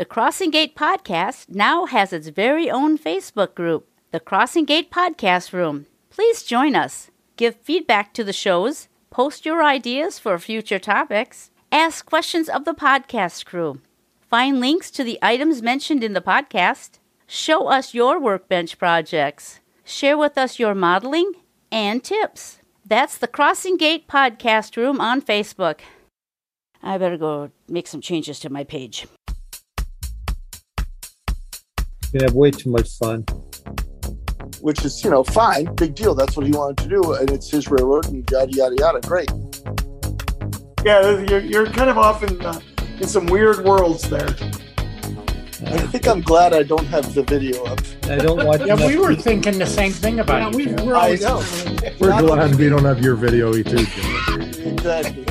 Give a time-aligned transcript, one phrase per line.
[0.00, 5.52] The Crossing Gate Podcast now has its very own Facebook group, the Crossing Gate Podcast
[5.52, 5.84] Room.
[6.08, 7.10] Please join us.
[7.36, 12.72] Give feedback to the shows, post your ideas for future topics, ask questions of the
[12.72, 13.82] podcast crew,
[14.22, 16.92] find links to the items mentioned in the podcast,
[17.26, 21.34] show us your workbench projects, share with us your modeling
[21.70, 22.60] and tips.
[22.86, 25.80] That's the Crossing Gate Podcast Room on Facebook.
[26.82, 29.06] I better go make some changes to my page.
[32.12, 33.24] You have way too much fun.
[34.60, 36.14] which is you know fine, big deal.
[36.14, 39.00] That's what he wanted to do, and it's his railroad, and yada yada yada.
[39.06, 39.30] Great.
[40.84, 42.58] Yeah, you're, you're kind of off in, uh,
[43.00, 44.28] in some weird worlds there.
[45.66, 47.80] I think I'm glad I don't have the video up.
[48.04, 48.62] I don't watch.
[48.64, 50.76] Yeah, we were thinking the same thing Yeah, about we, you.
[50.76, 50.84] two.
[50.86, 51.44] we're I always, know.
[52.00, 53.76] We're glad we don't have your video either.
[54.64, 55.26] Exactly.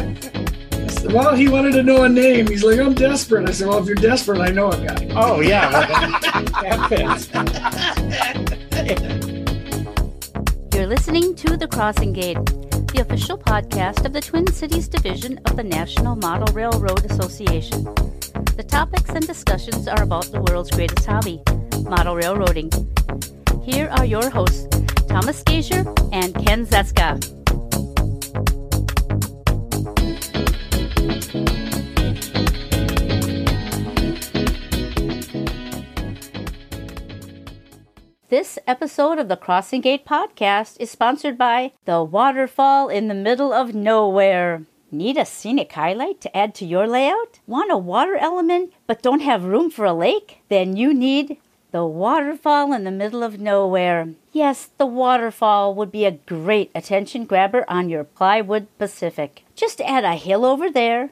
[1.12, 2.46] Well, he wanted to know a name.
[2.46, 3.50] He's like, I'm desperate.
[3.50, 5.08] I said, well, if you're desperate, I know a guy.
[5.16, 7.30] Oh yeah, well, that, that fits.
[10.76, 12.38] You're listening to The Crossing Gate,
[12.94, 17.86] the official podcast of the Twin Cities Division of the National Model Railroad Association.
[18.56, 21.42] The topics and discussions are about the world's greatest hobby,
[21.82, 22.70] model railroading.
[23.64, 24.68] Here are your hosts,
[25.08, 27.18] Thomas Gasior and Ken Zieska.
[38.30, 43.54] This episode of the Crossing Gate podcast is sponsored by The Waterfall in the Middle
[43.54, 44.64] of Nowhere.
[44.92, 47.40] Need a scenic highlight to add to your layout?
[47.46, 50.40] Want a water element but don't have room for a lake?
[50.50, 51.38] Then you need
[51.70, 54.16] The Waterfall in the Middle of Nowhere.
[54.32, 59.44] Yes, the waterfall would be a great attention grabber on your plywood Pacific.
[59.56, 61.12] Just add a hill over there,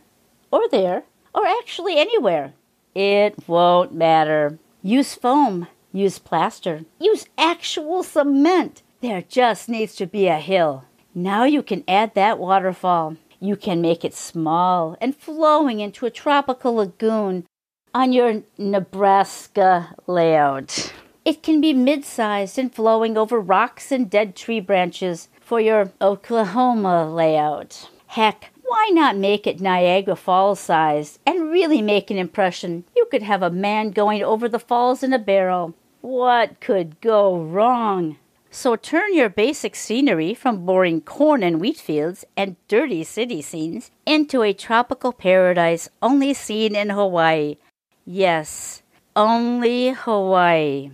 [0.52, 1.04] or there,
[1.34, 2.54] or actually anywhere.
[2.96, 4.60] It won't matter.
[4.82, 5.68] Use foam.
[5.92, 6.86] Use plaster.
[7.00, 8.84] Use actual cement.
[9.02, 10.86] There just needs to be a hill.
[11.14, 13.18] Now you can add that waterfall.
[13.40, 17.46] You can make it small and flowing into a tropical lagoon
[17.94, 20.94] on your Nebraska layout.
[21.26, 25.92] It can be mid sized and flowing over rocks and dead tree branches for your
[26.02, 27.90] Oklahoma layout.
[28.08, 32.84] Heck, why not make it Niagara Falls sized and really make an impression?
[32.96, 35.74] You could have a man going over the falls in a barrel.
[36.02, 38.18] What could go wrong?
[38.50, 43.92] So turn your basic scenery from boring corn and wheat fields and dirty city scenes
[44.06, 47.58] into a tropical paradise only seen in Hawaii.
[48.06, 48.82] Yes,
[49.16, 50.92] only Hawaii.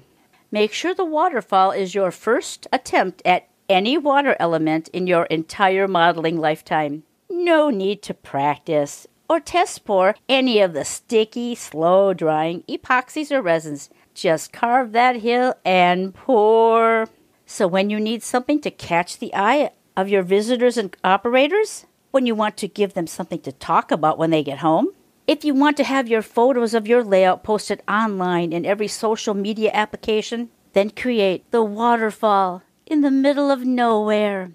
[0.51, 5.87] Make sure the waterfall is your first attempt at any water element in your entire
[5.87, 7.03] modeling lifetime.
[7.35, 13.41] No need to practice or test pour any of the sticky, slow drying epoxies or
[13.41, 13.89] resins.
[14.13, 17.09] Just carve that hill and pour.
[17.47, 22.27] So when you need something to catch the eye of your visitors and operators, when
[22.27, 24.89] you want to give them something to talk about when they get home,
[25.25, 29.33] if you want to have your photos of your layout posted online in every social
[29.33, 34.51] media application, then create the waterfall in the middle of nowhere.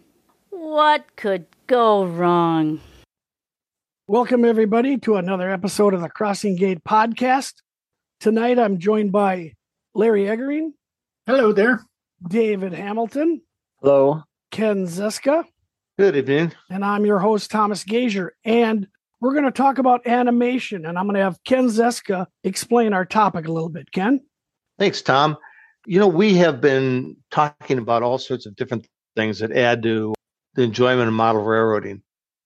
[0.50, 2.80] What could go wrong?
[4.06, 7.52] Welcome, everybody, to another episode of the Crossing Gate podcast.
[8.20, 9.52] Tonight, I'm joined by
[9.94, 10.70] Larry Eggering,
[11.26, 11.84] Hello there.
[12.26, 13.42] David Hamilton,
[13.82, 14.22] Hello.
[14.50, 15.44] Ken Zieska,
[15.98, 16.52] Good evening.
[16.70, 18.30] and I'm your host, Thomas Gasior.
[18.46, 18.88] And
[19.20, 23.04] we're going to talk about animation, and I'm going to have Ken Zieska explain our
[23.04, 23.92] topic a little bit.
[23.92, 24.20] Ken?
[24.78, 25.36] Thanks, Tom.
[25.84, 30.14] You know, we have been talking about all sorts of different things that add to
[30.54, 32.02] the enjoyment of model railroading.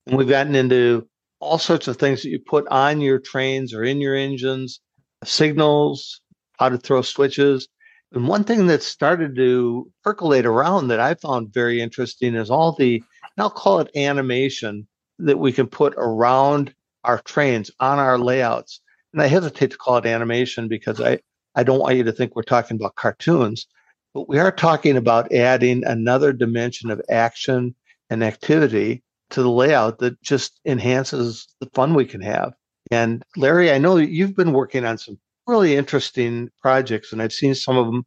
[0.06, 1.08] And we've gotten into
[1.40, 4.80] all sorts of things that you put on your trains or in your engines,
[5.24, 6.20] signals,
[6.58, 7.68] how to throw switches.
[8.12, 12.72] And one thing that started to percolate around that I found very interesting is all
[12.72, 13.02] the,
[13.38, 14.86] I'll call it animation
[15.18, 16.74] that we can put around
[17.04, 18.80] our trains on our layouts.
[19.12, 21.18] And I hesitate to call it animation because I,
[21.54, 23.66] I don't want you to think we're talking about cartoons,
[24.14, 27.74] but we are talking about adding another dimension of action
[28.12, 32.52] and activity to the layout that just enhances the fun we can have.
[32.90, 37.54] And Larry, I know you've been working on some really interesting projects, and I've seen
[37.54, 38.04] some of them,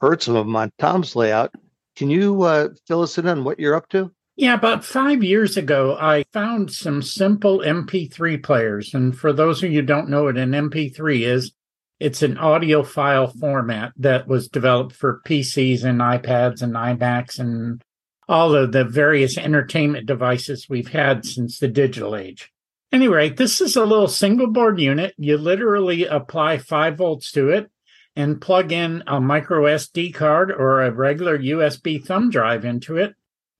[0.00, 1.54] heard some of them on Tom's layout.
[1.94, 4.10] Can you uh, fill us in on what you're up to?
[4.34, 8.92] Yeah, about five years ago, I found some simple MP3 players.
[8.92, 11.52] And for those of you don't know what an MP3 is,
[12.00, 17.83] it's an audio file format that was developed for PCs and iPads and iMacs and
[18.28, 22.52] all of the various entertainment devices we've had since the digital age.
[22.92, 25.14] Anyway, this is a little single board unit.
[25.18, 27.70] You literally apply five volts to it
[28.16, 33.14] and plug in a micro SD card or a regular USB thumb drive into it,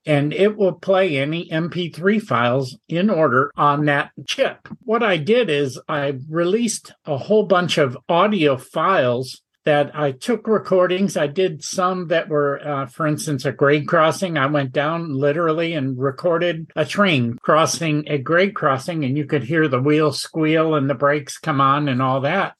[0.06, 4.68] and it will play any MP3 files in order on that chip.
[4.84, 10.46] What I did is I released a whole bunch of audio files that I took
[10.46, 11.16] recordings.
[11.16, 14.36] I did some that were, uh, for instance, a grade crossing.
[14.36, 19.44] I went down literally and recorded a train crossing a grade crossing, and you could
[19.44, 22.54] hear the wheels squeal and the brakes come on and all that,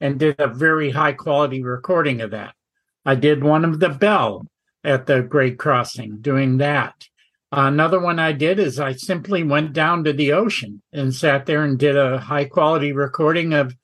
[0.00, 2.54] and did a very high quality recording of that.
[3.04, 4.46] I did one of the bell
[4.82, 7.06] at the grade crossing doing that.
[7.50, 11.64] Another one I did is I simply went down to the ocean and sat there
[11.64, 13.74] and did a high quality recording of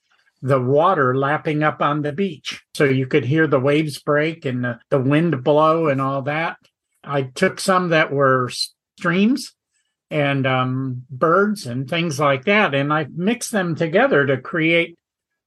[0.44, 2.62] the water lapping up on the beach.
[2.74, 6.58] So you could hear the waves break and the, the wind blow and all that.
[7.02, 8.50] I took some that were
[8.98, 9.54] streams
[10.10, 14.98] and um, birds and things like that, and I mixed them together to create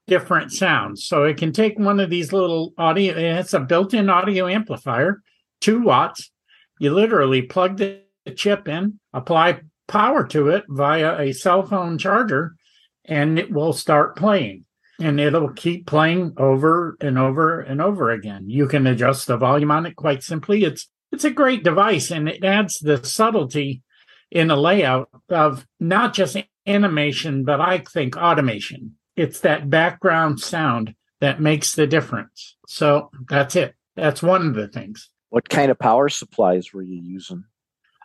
[0.07, 1.05] different sounds.
[1.05, 5.21] So it can take one of these little audio, it's a built in audio amplifier,
[5.61, 6.31] two watts.
[6.79, 8.01] You literally plug the
[8.35, 12.55] chip in, apply power to it via a cell phone charger,
[13.05, 14.65] and it will start playing
[14.99, 18.49] and it'll keep playing over and over and over again.
[18.49, 20.63] You can adjust the volume on it quite simply.
[20.63, 23.81] It's it's a great device and it adds the subtlety
[24.29, 28.95] in a layout of not just animation, but I think automation.
[29.15, 32.55] It's that background sound that makes the difference.
[32.67, 33.73] So that's it.
[33.95, 35.09] That's one of the things.
[35.29, 37.45] What kind of power supplies were you using?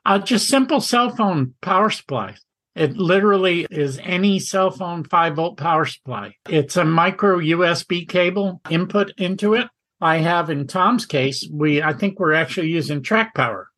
[0.05, 2.41] Uh, just simple cell phone power supplies.
[2.75, 6.35] It literally is any cell phone 5 volt power supply.
[6.49, 9.69] It's a micro USB cable input into it.
[10.01, 13.69] I have in Tom's case, we I think we're actually using track power.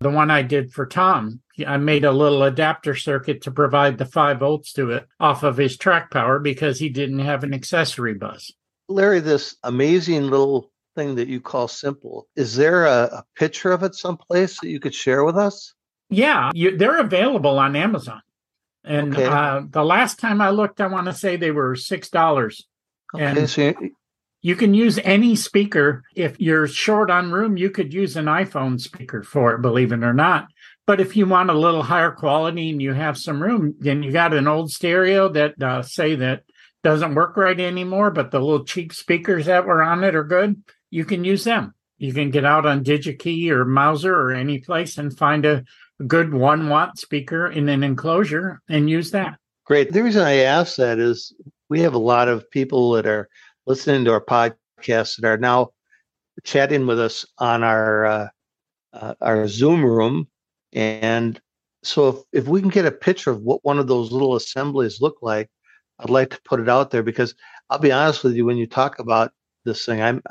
[0.00, 4.04] The one I did for Tom, I made a little adapter circuit to provide the
[4.04, 8.14] 5 volts to it off of his track power because he didn't have an accessory
[8.14, 8.52] bus.
[8.88, 13.82] Larry, this amazing little thing that you call simple, is there a, a picture of
[13.82, 15.74] it someplace that you could share with us?
[16.10, 18.20] Yeah, you, they're available on Amazon.
[18.84, 19.24] And Okay.
[19.26, 22.66] uh, the last time I looked, I want to say they were six dollars.
[23.14, 23.96] Okay, And- so you-
[24.42, 26.02] You can use any speaker.
[26.14, 30.02] If you're short on room, you could use an iPhone speaker for it, believe it
[30.04, 30.48] or not.
[30.86, 34.12] But if you want a little higher quality and you have some room, then you
[34.12, 36.42] got an old stereo that uh, say that
[36.82, 40.62] doesn't work right anymore, but the little cheap speakers that were on it are good.
[40.90, 41.72] You can use them.
[41.96, 45.64] You can get out on DigiKey or Mouser or any place and find a
[46.06, 49.38] good one watt speaker in an enclosure and use that.
[49.64, 49.92] Great.
[49.92, 51.32] The reason I ask that is
[51.68, 53.28] we have a lot of people that are
[53.66, 55.70] listening to our podcast that are now
[56.42, 58.28] chatting with us on our uh,
[58.92, 60.28] uh, our Zoom room,
[60.72, 61.40] and
[61.82, 65.00] so if if we can get a picture of what one of those little assemblies
[65.00, 65.50] look like,
[65.98, 67.34] I'd like to put it out there because
[67.70, 69.32] I'll be honest with you, when you talk about
[69.64, 70.22] this thing, I'm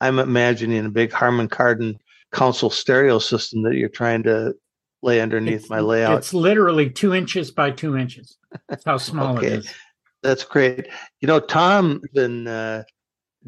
[0.00, 1.98] I'm imagining a big Harman Kardon
[2.32, 4.54] console stereo system that you're trying to
[5.02, 6.18] lay underneath It's- my layout.
[6.18, 8.36] It's literally two inches by two inches.
[8.68, 9.46] That's how small Okay.
[9.46, 9.74] it is.
[10.22, 10.86] That's great.
[11.20, 12.82] You know, Tom been uh,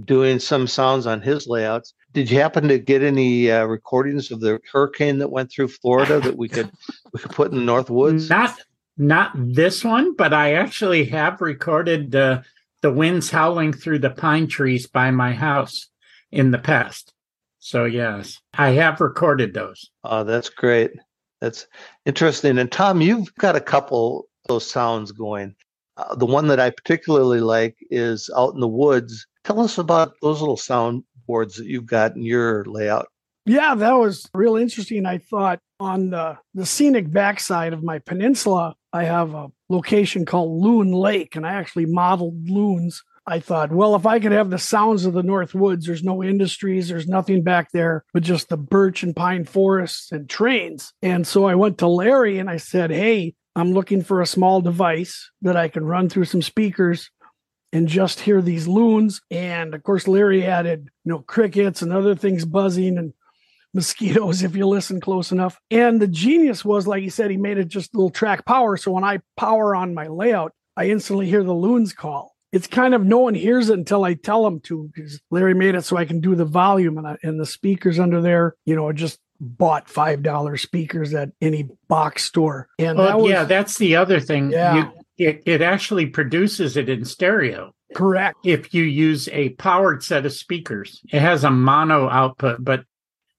[0.05, 1.93] doing some sounds on his layouts.
[2.13, 6.21] Did you happen to get any uh, recordings of the hurricane that went through Florida
[6.21, 6.71] that we could
[7.13, 8.31] we could put in the North Woods?
[8.31, 8.59] Not
[8.97, 12.43] not this one, but I actually have recorded uh,
[12.83, 15.89] the winds howling through the pine trees by my house
[16.31, 17.13] in the past.
[17.59, 19.91] So yes, I have recorded those.
[20.05, 20.91] Oh, that's great.
[21.43, 21.67] That's
[22.07, 22.57] interesting.
[22.57, 25.57] And Tom, you've got a couple of those sounds going.
[25.97, 29.27] Uh, the one that I particularly like is out in the woods.
[29.43, 33.09] Tell us about those little sound boards that you've got in your layout.
[33.45, 35.05] Yeah, that was real interesting.
[35.05, 40.63] I thought on the, the scenic backside of my peninsula, I have a location called
[40.63, 43.03] Loon Lake, and I actually modeled loons.
[43.27, 46.25] I thought, well, if I could have the sounds of the North Woods, there's no
[46.25, 50.93] industries, there's nothing back there but just the birch and pine forests and trains.
[51.03, 54.61] And so I went to Larry and I said, hey, I'm looking for a small
[54.61, 57.11] device that I can run through some speakers
[57.73, 59.21] and just hear these loons.
[59.31, 63.13] And of course, Larry added, you know, crickets and other things buzzing and
[63.75, 65.59] mosquitoes if you listen close enough.
[65.71, 68.77] And the genius was, like he said, he made it just a little track power.
[68.77, 72.32] So when I power on my layout, I instantly hear the loons call.
[72.53, 75.75] It's kind of no one hears it until I tell them to because Larry made
[75.75, 78.77] it so I can do the volume and, I, and the speakers under there, you
[78.77, 82.69] know, I just bought $5 speakers at any box store.
[82.79, 84.51] And that Oh was yeah, that's the other thing.
[84.51, 84.77] Yeah.
[85.17, 87.75] You, it, it actually produces it in stereo.
[87.95, 88.39] correct.
[88.45, 91.01] if you use a powered set of speakers.
[91.13, 92.85] It has a mono output, but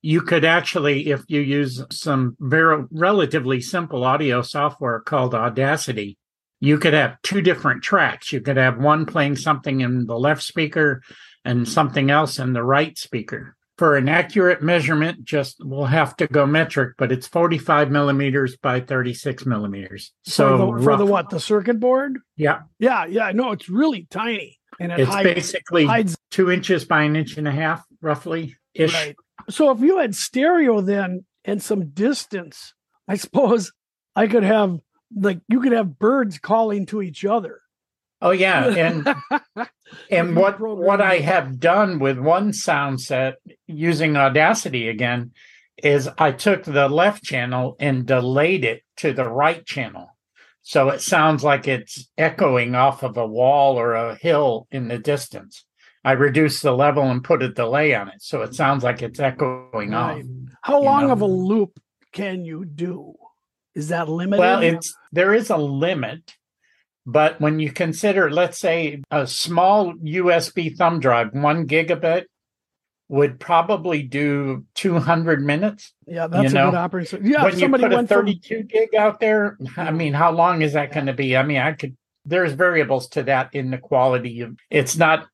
[0.01, 6.17] you could actually, if you use some very relatively simple audio software called Audacity,
[6.63, 8.31] you could have two different tracks.
[8.31, 11.01] You could have one playing something in the left speaker
[11.43, 13.57] and something else in the right speaker.
[13.77, 18.79] For an accurate measurement, just we'll have to go metric, but it's 45 millimeters by
[18.79, 20.13] 36 millimeters.
[20.23, 21.29] So for the, for the what?
[21.29, 22.19] The circuit board?
[22.37, 23.33] Yeah, Yeah, yeah.
[23.33, 27.35] No, it's really tiny, and it it's hides, basically hides two inches by an inch
[27.35, 28.93] and a half, roughly ish.
[28.93, 29.17] Right.
[29.49, 32.73] So if you had stereo then and some distance,
[33.05, 33.73] I suppose
[34.15, 34.79] I could have
[35.15, 37.61] like you could have birds calling to each other.
[38.21, 39.15] Oh yeah, and
[40.09, 43.35] and what what I have done with one sound set
[43.67, 45.31] using Audacity again
[45.77, 50.09] is I took the left channel and delayed it to the right channel.
[50.61, 54.97] So it sounds like it's echoing off of a wall or a hill in the
[54.97, 55.65] distance.
[56.05, 58.21] I reduced the level and put a delay on it.
[58.21, 60.21] So it sounds like it's echoing off.
[60.61, 61.13] How long know.
[61.13, 61.79] of a loop
[62.13, 63.15] can you do?
[63.75, 64.39] Is that limited?
[64.39, 66.35] Well, it's there is a limit,
[67.05, 72.25] but when you consider, let's say, a small USB thumb drive, one gigabit,
[73.09, 75.93] would probably do 200 minutes.
[76.07, 77.25] yeah, that's you a good system.
[77.25, 80.31] Yeah, when you somebody put a went from 32 gig out there, I mean, how
[80.31, 81.35] long is that going to be?
[81.37, 81.95] I mean, I could.
[82.25, 84.57] There's variables to that in the quality of.
[84.69, 85.27] It's not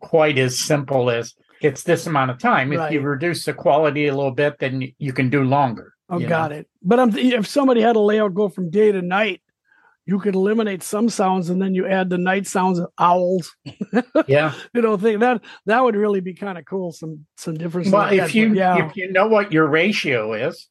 [0.00, 2.72] quite as simple as it's this amount of time.
[2.72, 5.92] If you reduce the quality a little bit, then you can do longer.
[6.10, 6.68] Oh, you got it.
[6.82, 9.40] But I'm if somebody had a layout go from day to night,
[10.06, 13.54] you could eliminate some sounds and then you add the night sounds of owls.
[14.26, 14.54] Yeah.
[14.74, 16.92] You know, think that that would really be kind of cool.
[16.92, 17.92] Some some differences.
[17.92, 20.68] Well, like that, if you yeah, if you know what your ratio is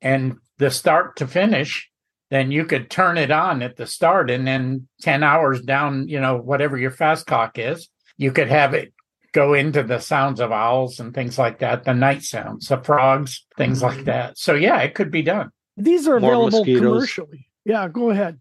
[0.00, 1.90] and the start to finish,
[2.30, 6.20] then you could turn it on at the start and then 10 hours down, you
[6.20, 8.93] know, whatever your fast clock is, you could have it
[9.34, 13.44] go into the sounds of owls and things like that, the night sounds, the frogs,
[13.58, 13.96] things Mm-hmm.
[13.96, 14.38] like that.
[14.38, 15.50] So yeah, it could be done.
[15.76, 16.80] these are More available mosquitoes.
[16.80, 17.48] commercially.
[17.66, 18.40] Yeah, go ahead.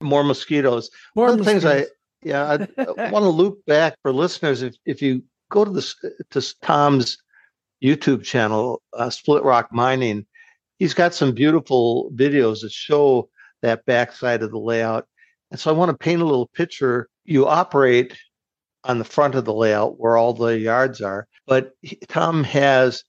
[0.00, 0.90] More mosquitoes.
[1.14, 1.86] More One of the things I
[2.22, 4.62] yeah I want to loop back for listeners.
[4.62, 5.94] If if you go to this
[6.30, 7.18] to Tom's
[7.84, 10.24] YouTube channel, uh, Split Rock Mining,
[10.78, 13.28] he's got some beautiful videos that show
[13.62, 15.06] that backside of the layout.
[15.50, 17.08] And so I want to paint a little picture.
[17.24, 18.16] You operate
[18.84, 23.04] on the front of the layout where all the yards are, but he, Tom has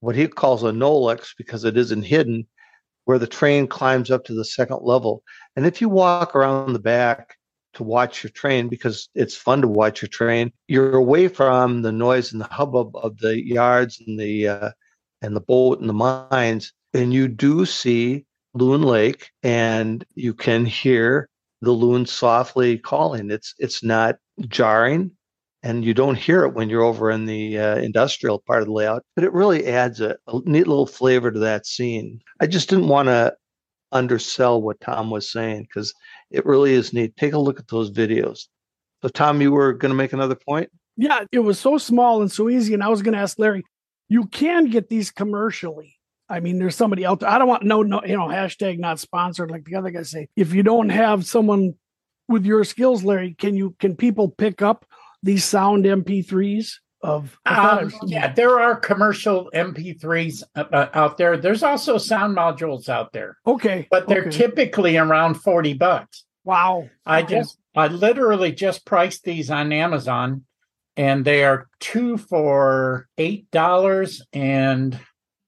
[0.00, 2.46] what he calls a Nolex because it isn't hidden,
[3.04, 5.22] where the train climbs up to the second level.
[5.54, 7.36] And if you walk around the back
[7.74, 11.92] to watch your train, because it's fun to watch your train, you're away from the
[11.92, 14.70] noise and the hubbub of the yards and the uh,
[15.22, 20.64] and the boat and the mines, and you do see Loon Lake, and you can
[20.66, 21.28] hear
[21.62, 23.30] the loon softly calling.
[23.30, 24.16] It's it's not
[24.48, 25.12] jarring,
[25.62, 28.72] and you don't hear it when you're over in the uh, industrial part of the
[28.72, 29.04] layout.
[29.14, 32.20] But it really adds a, a neat little flavor to that scene.
[32.40, 33.34] I just didn't want to
[33.92, 35.92] undersell what Tom was saying because
[36.30, 37.16] it really is neat.
[37.16, 38.46] Take a look at those videos.
[39.02, 40.70] So, Tom, you were going to make another point.
[40.96, 42.74] Yeah, it was so small and so easy.
[42.74, 43.64] And I was going to ask Larry,
[44.08, 45.94] you can get these commercially.
[46.28, 47.28] I mean, there's somebody out there.
[47.28, 50.28] I don't want no, no, you know, hashtag not sponsored, like the other guys say.
[50.36, 51.74] If you don't have someone
[52.28, 54.84] with your skills, Larry, can you can people pick up
[55.22, 57.38] these sound MP3s of?
[57.46, 61.36] I thought I Um, yeah, there are commercial MP3s uh, uh, out there.
[61.36, 64.30] There's also sound modules out there, Okay, but they're okay.
[64.30, 66.24] typically around 40 bucks.
[66.44, 66.88] wow.
[67.04, 67.36] I Okay.
[67.36, 70.44] just, I literally just priced these on Amazon
[70.96, 74.98] and they are two for $8 and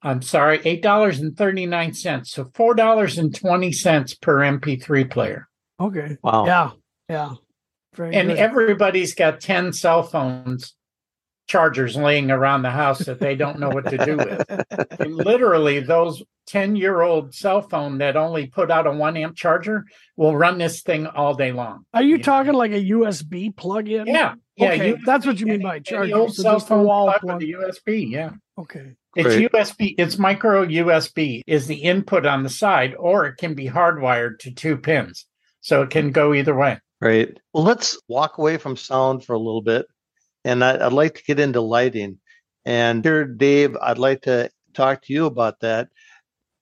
[0.03, 2.27] I'm sorry, $8.39.
[2.27, 5.48] So $4.20 per MP3 player.
[5.81, 6.17] Okay.
[6.23, 6.47] Wow.
[6.47, 6.71] Yeah,
[7.09, 7.35] yeah.
[7.95, 8.39] Very And good.
[8.39, 10.75] everybody's got 10 cell phones
[11.49, 14.45] chargers laying around the house that they don't know what to do with.
[15.01, 19.35] And literally, those 10 year old cell phone that only put out a one amp
[19.37, 19.85] charger
[20.17, 21.85] will run this thing all day long.
[21.95, 22.23] Are you Yeah.
[22.23, 24.07] talking like a USB plug-in?
[24.07, 24.35] Yeah.
[24.57, 24.73] Yeah.
[24.73, 26.17] Okay, you- that's what you mean by any charger.
[26.17, 27.35] old So cell phone wall plug plug.
[27.41, 28.11] with a USB.
[28.11, 28.31] Yeah.
[28.59, 28.95] Okay.
[29.17, 29.51] It's Great.
[29.53, 29.95] USB.
[29.99, 34.51] It's micro USB is the input on the side, or it can be hardwired to
[34.53, 35.27] two pins.
[35.61, 36.79] So it can go either way.
[37.01, 37.39] Right.
[37.53, 39.87] Well, let's walk away from sound for a little bit.
[40.45, 42.19] And I, I'd like to get into lighting.
[42.65, 45.89] And here, Dave, I'd like to talk to you about that.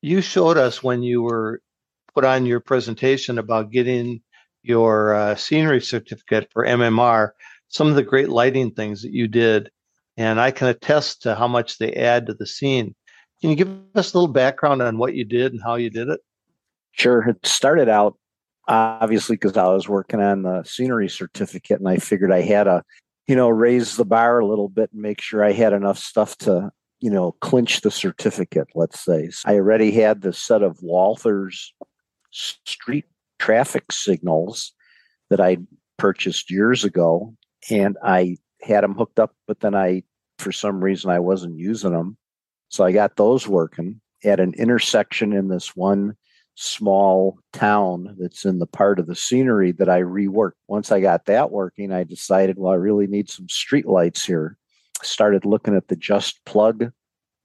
[0.02, 1.60] You showed us when you were
[2.14, 4.22] put on your presentation about getting
[4.62, 7.30] your uh, scenery certificate for MMR,
[7.68, 9.70] some of the great lighting things that you did.
[10.16, 12.94] And I can attest to how much they add to the scene.
[13.40, 16.08] Can you give us a little background on what you did and how you did
[16.08, 16.20] it?
[16.92, 17.28] Sure.
[17.28, 18.16] It started out
[18.68, 22.82] obviously because I was working on the scenery certificate and I figured I had to,
[23.26, 26.36] you know, raise the bar a little bit and make sure I had enough stuff
[26.38, 26.70] to,
[27.00, 29.30] you know, clinch the certificate, let's say.
[29.30, 31.72] So I already had the set of Walther's
[32.30, 33.06] street
[33.38, 34.72] traffic signals
[35.30, 35.58] that I
[35.96, 37.34] purchased years ago,
[37.70, 40.02] and I had them hooked up, but then I,
[40.38, 42.16] for some reason, I wasn't using them.
[42.68, 46.16] So I got those working at an intersection in this one
[46.56, 50.52] small town that's in the part of the scenery that I reworked.
[50.68, 54.56] Once I got that working, I decided, well, I really need some street lights here.
[55.02, 56.90] Started looking at the Just Plug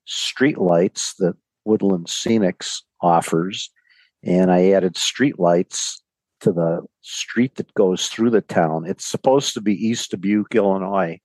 [0.05, 3.69] street lights that Woodland Scenics offers,
[4.23, 6.01] and I added street lights
[6.39, 8.85] to the street that goes through the town.
[8.87, 11.19] It's supposed to be East Dubuque, Illinois,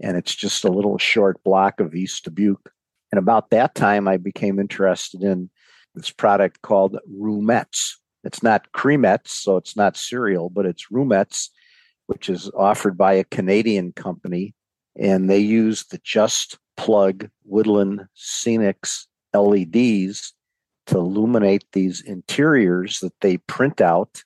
[0.00, 2.70] and it's just a little short block of East Dubuque.
[3.10, 5.50] And about that time, I became interested in
[5.94, 7.94] this product called Roomettes.
[8.24, 11.48] It's not Creamettes, so it's not cereal, but it's Roomettes,
[12.06, 14.54] which is offered by a Canadian company.
[14.96, 20.32] And they use the Just Plug Woodland Scenics LEDs
[20.86, 24.22] to illuminate these interiors that they print out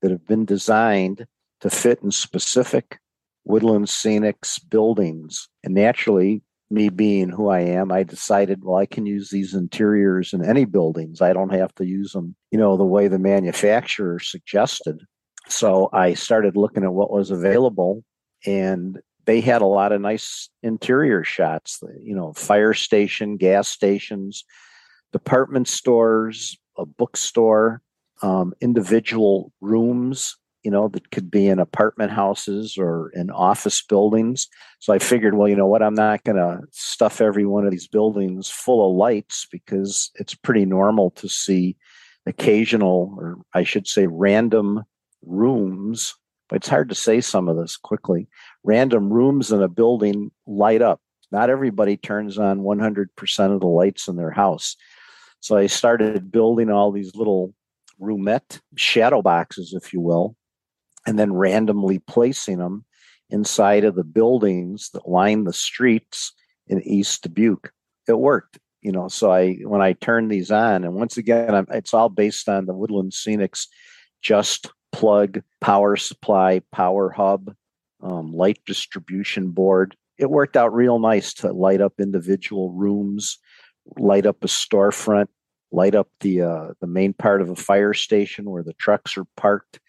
[0.00, 1.26] that have been designed
[1.60, 2.98] to fit in specific
[3.44, 5.48] Woodland Scenics buildings.
[5.64, 10.32] And naturally, me being who I am, I decided, well, I can use these interiors
[10.32, 11.20] in any buildings.
[11.20, 15.00] I don't have to use them, you know, the way the manufacturer suggested.
[15.48, 18.04] So I started looking at what was available,
[18.46, 24.44] and they had a lot of nice interior shots, you know, fire station, gas stations,
[25.12, 27.82] department stores, a bookstore,
[28.22, 34.48] um, individual rooms you know, that could be in apartment houses or in office buildings.
[34.78, 37.70] So I figured, well, you know what, I'm not going to stuff every one of
[37.70, 41.76] these buildings full of lights because it's pretty normal to see
[42.26, 44.84] occasional, or I should say, random
[45.22, 46.14] rooms.
[46.48, 48.28] But it's hard to say some of this quickly.
[48.62, 51.00] Random rooms in a building light up.
[51.32, 54.76] Not everybody turns on 100% of the lights in their house.
[55.40, 57.54] So I started building all these little
[58.00, 60.36] roomette shadow boxes, if you will,
[61.06, 62.84] and then randomly placing them
[63.30, 66.32] inside of the buildings that line the streets
[66.66, 67.72] in East Dubuque.
[68.08, 69.08] It worked, you know.
[69.08, 72.66] So I when I turned these on, and once again, I'm, it's all based on
[72.66, 73.66] the Woodland Scenics
[74.20, 77.54] just plug power supply, power hub,
[78.02, 79.96] um, light distribution board.
[80.18, 83.38] It worked out real nice to light up individual rooms,
[83.96, 85.28] light up a storefront,
[85.72, 89.26] light up the uh, the main part of a fire station where the trucks are
[89.36, 89.80] parked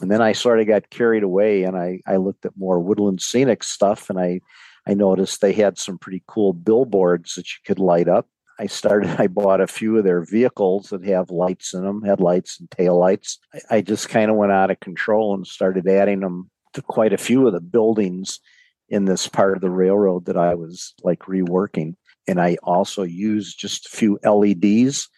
[0.00, 3.20] and then I sort of got carried away and I, I looked at more woodland
[3.20, 4.40] scenic stuff and I,
[4.86, 8.26] I noticed they had some pretty cool billboards that you could light up.
[8.58, 12.58] I started, I bought a few of their vehicles that have lights in them, headlights
[12.58, 13.38] and taillights.
[13.54, 17.12] I, I just kind of went out of control and started adding them to quite
[17.12, 18.40] a few of the buildings
[18.88, 21.94] in this part of the railroad that I was like reworking.
[22.26, 25.08] And I also used just a few LEDs.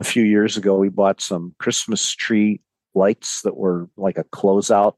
[0.00, 2.60] A few years ago, we bought some Christmas tree
[2.94, 4.94] lights that were like a closeout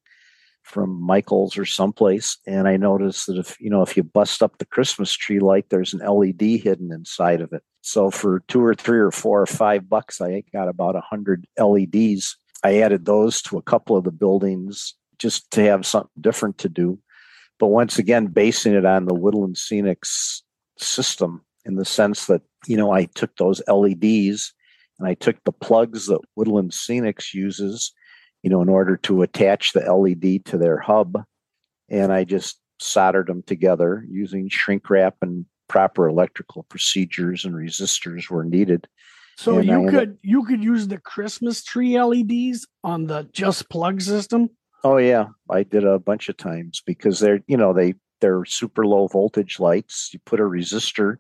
[0.62, 2.38] from Michaels or someplace.
[2.46, 5.66] And I noticed that if you know if you bust up the Christmas tree light,
[5.70, 7.62] there's an LED hidden inside of it.
[7.82, 11.46] So for two or three or four or five bucks, I got about a hundred
[11.58, 12.36] LEDs.
[12.64, 16.68] I added those to a couple of the buildings just to have something different to
[16.68, 16.98] do.
[17.58, 20.42] But once again, basing it on the Woodland Scenics
[20.78, 24.52] system in the sense that, you know, I took those LEDs
[25.02, 27.92] and I took the plugs that Woodland Scenics uses,
[28.44, 31.24] you know, in order to attach the LED to their hub,
[31.88, 38.30] and I just soldered them together using shrink wrap and proper electrical procedures and resistors
[38.30, 38.86] were needed.
[39.38, 44.00] So And you could you could use the Christmas tree LEDs on the just plug
[44.00, 44.50] system.
[44.84, 48.86] Oh yeah, I did a bunch of times because they're you know they they're super
[48.86, 50.10] low voltage lights.
[50.12, 51.16] You put a resistor,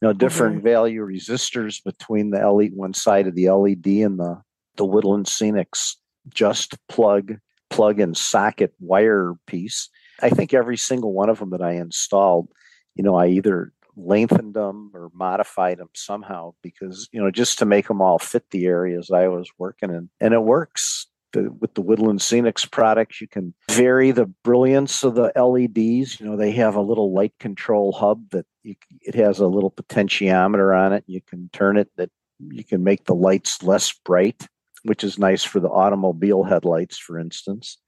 [0.00, 0.70] you know, different Okay.
[0.70, 4.40] value resistors between the LED one side of the LED and the
[4.76, 5.96] the Woodland Scenics
[6.32, 7.38] just plug
[7.70, 9.88] plug and socket wire piece.
[10.22, 12.48] I think every single one of them that I installed,
[12.94, 17.64] you know, I either lengthened them or modified them somehow because you know just to
[17.64, 21.74] make them all fit the areas I was working in, and it works the, with
[21.74, 26.18] the Woodland Scenics products, you can vary the brilliance of the LEDs.
[26.18, 29.70] You know, they have a little light control hub that you, it has a little
[29.70, 31.04] potentiometer on it.
[31.06, 34.46] You can turn it that you can make the lights less bright,
[34.84, 37.78] which is nice for the automobile headlights, for instance.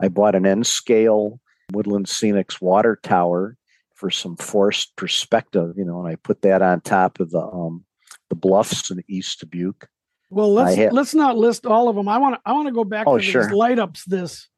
[0.00, 1.40] I bought an N scale
[1.72, 3.56] Woodland Scenics water tower
[3.94, 7.84] for some forced perspective, you know, and I put that on top of the um,
[8.28, 9.86] the bluffs in East Dubuque.
[10.32, 12.08] Well, let's let's not list all of them.
[12.08, 13.44] I want to I want to go back Oh, to sure.
[13.44, 14.04] these light ups.
[14.04, 14.48] This,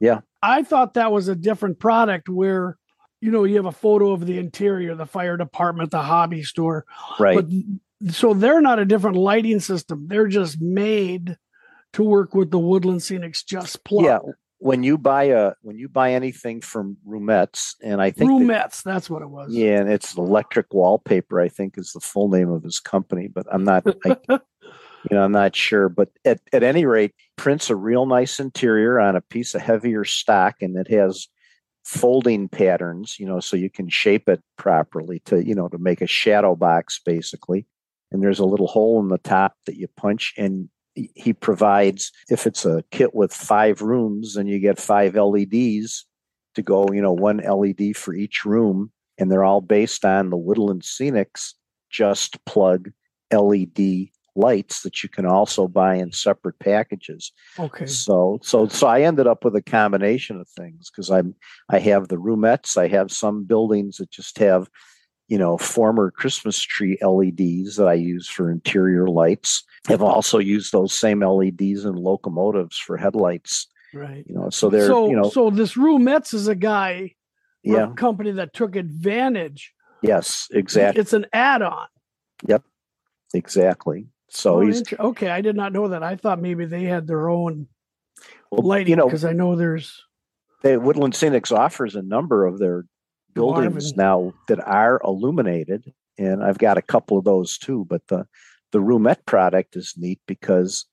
[0.00, 0.20] Yeah.
[0.42, 2.76] I thought that was a different product where,
[3.20, 6.84] you know, you have a photo of the interior, the fire department, the hobby store,
[7.18, 7.36] Right.
[7.36, 10.06] but so they're not a different lighting system.
[10.08, 11.38] They're just made
[11.94, 14.04] to work with the Woodland Scenics Just plug.
[14.04, 14.18] Yeah.
[14.58, 18.34] When you buy a when you buy anything from Roomettes, and I think that-
[18.70, 19.52] Roomettes, that's what it was.
[19.52, 21.38] yeah, and it's electric wallpaper.
[21.40, 23.84] I think is the full name of his company, but I'm not.
[24.06, 24.16] I,
[25.10, 25.88] you know, I'm not sure.
[25.88, 30.04] But at at any rate, prints a real nice interior on a piece of heavier
[30.04, 31.28] stock, and it has
[31.84, 33.16] folding patterns.
[33.18, 36.54] You know, so you can shape it properly to you know to make a shadow
[36.56, 37.66] box basically.
[38.12, 42.46] And there's a little hole in the top that you punch, and he- provides if
[42.46, 46.06] it's a kit with five rooms, then you get five LEDs
[46.54, 46.86] to go.
[46.92, 51.54] You know, one LED for each room and they're all based on the Woodland Scenics
[51.90, 52.90] just plug
[53.32, 57.32] LED lights that you can also buy in separate packages.
[57.58, 57.86] Okay.
[57.86, 61.34] So so so I ended up with a combination of things because I'm
[61.68, 64.68] I have the roomettes, I have some buildings that just have
[65.28, 69.62] you know former Christmas tree LEDs that I use for interior lights.
[69.88, 73.68] I've also used those same LEDs in locomotives for headlights.
[73.92, 74.24] Right.
[74.26, 77.14] You know, so they're so, you know so this Roomettes is a guy,
[77.62, 79.72] yeah a company that took advantage.
[80.02, 81.86] yes exactly It's an add-on.
[82.48, 82.62] Yep.
[83.32, 84.06] Exactly.
[84.34, 85.30] So Oh, he's okay.
[85.30, 86.02] I did not know that.
[86.02, 87.68] I thought maybe they had their own
[88.50, 90.02] well, lighting you know because I know there's
[90.62, 92.84] they, Woodland Scenics offers a number of their
[93.34, 93.96] buildings Marvin.
[93.96, 97.86] now that are illuminated, and I've got a couple of those too.
[97.88, 98.26] But the
[98.72, 100.86] the Roomette product is neat because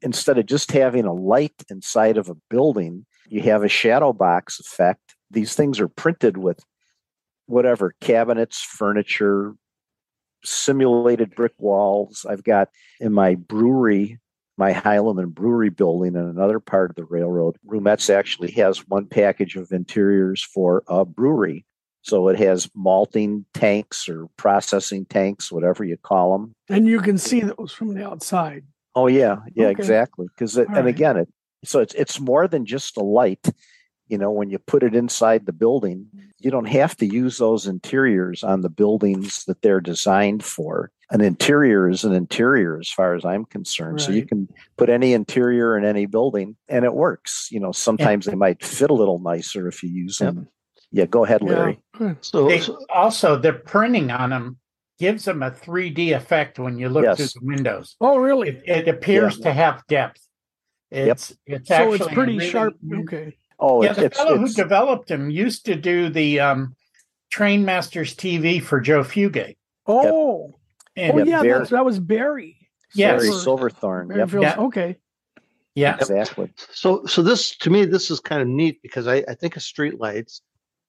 [0.00, 4.60] instead of just having a light inside of a building, you have a shadow box
[4.60, 5.16] effect.
[5.30, 6.64] These things are printed with
[7.46, 9.54] whatever cabinets, furniture,
[10.44, 12.24] simulated brick walls.
[12.28, 12.68] I've got
[13.00, 14.18] in my brewery
[14.58, 17.56] my Highland Brewery building in another part of the railroad.
[17.64, 21.64] Roomettes actually has one package of interiors for a brewery.
[22.02, 26.54] So it has malting tanks or processing tanks, whatever you call them.
[26.68, 28.64] and you can see those from the outside.
[28.94, 29.80] Oh yeah, yeah, Okay.
[29.80, 30.26] exactly.
[30.34, 30.86] Because and right.
[30.86, 31.28] again, it
[31.64, 33.48] so it's it's more than just a light.
[34.08, 36.06] You know, when you put it inside the building,
[36.40, 40.90] you don't have to use those interiors on the buildings that they're designed for.
[41.10, 44.00] An interior is an interior, as far as I'm concerned.
[44.00, 47.48] So you can put any interior in any building, and it works.
[47.50, 50.34] You know, sometimes they might fit a little nicer if you use Yep.
[50.34, 50.48] them.
[50.90, 51.78] Yeah, go ahead, Larry.
[52.00, 52.14] Yeah.
[52.22, 54.58] So, They, so- also, the printing on them
[54.98, 57.16] gives them a 3D effect when you look Yes.
[57.18, 57.96] through the windows.
[58.00, 58.48] Oh, really?
[58.50, 60.20] It, it appears to have depth.
[60.90, 62.74] It's it's So actually it's pretty really- sharp.
[63.00, 63.36] Okay.
[63.58, 66.76] Oh, Yeah, it's the it's, fellow who developed them used to do the um,
[67.30, 69.56] Train Masters TV for Joe Fugate.
[69.86, 70.54] Oh,
[70.96, 72.56] And oh yeah, very- that was Barry.
[72.94, 73.20] Yes.
[73.20, 73.40] Larry Silver-
[73.70, 74.08] Silverthorn.
[74.08, 74.44] Barry Yep, Fields.
[74.44, 74.56] Yeah.
[74.58, 74.96] Okay.
[75.74, 76.52] yeah, exactly.
[76.72, 79.62] so, so this to me, this is kind of neat because I, I think of
[79.62, 80.40] streetlights,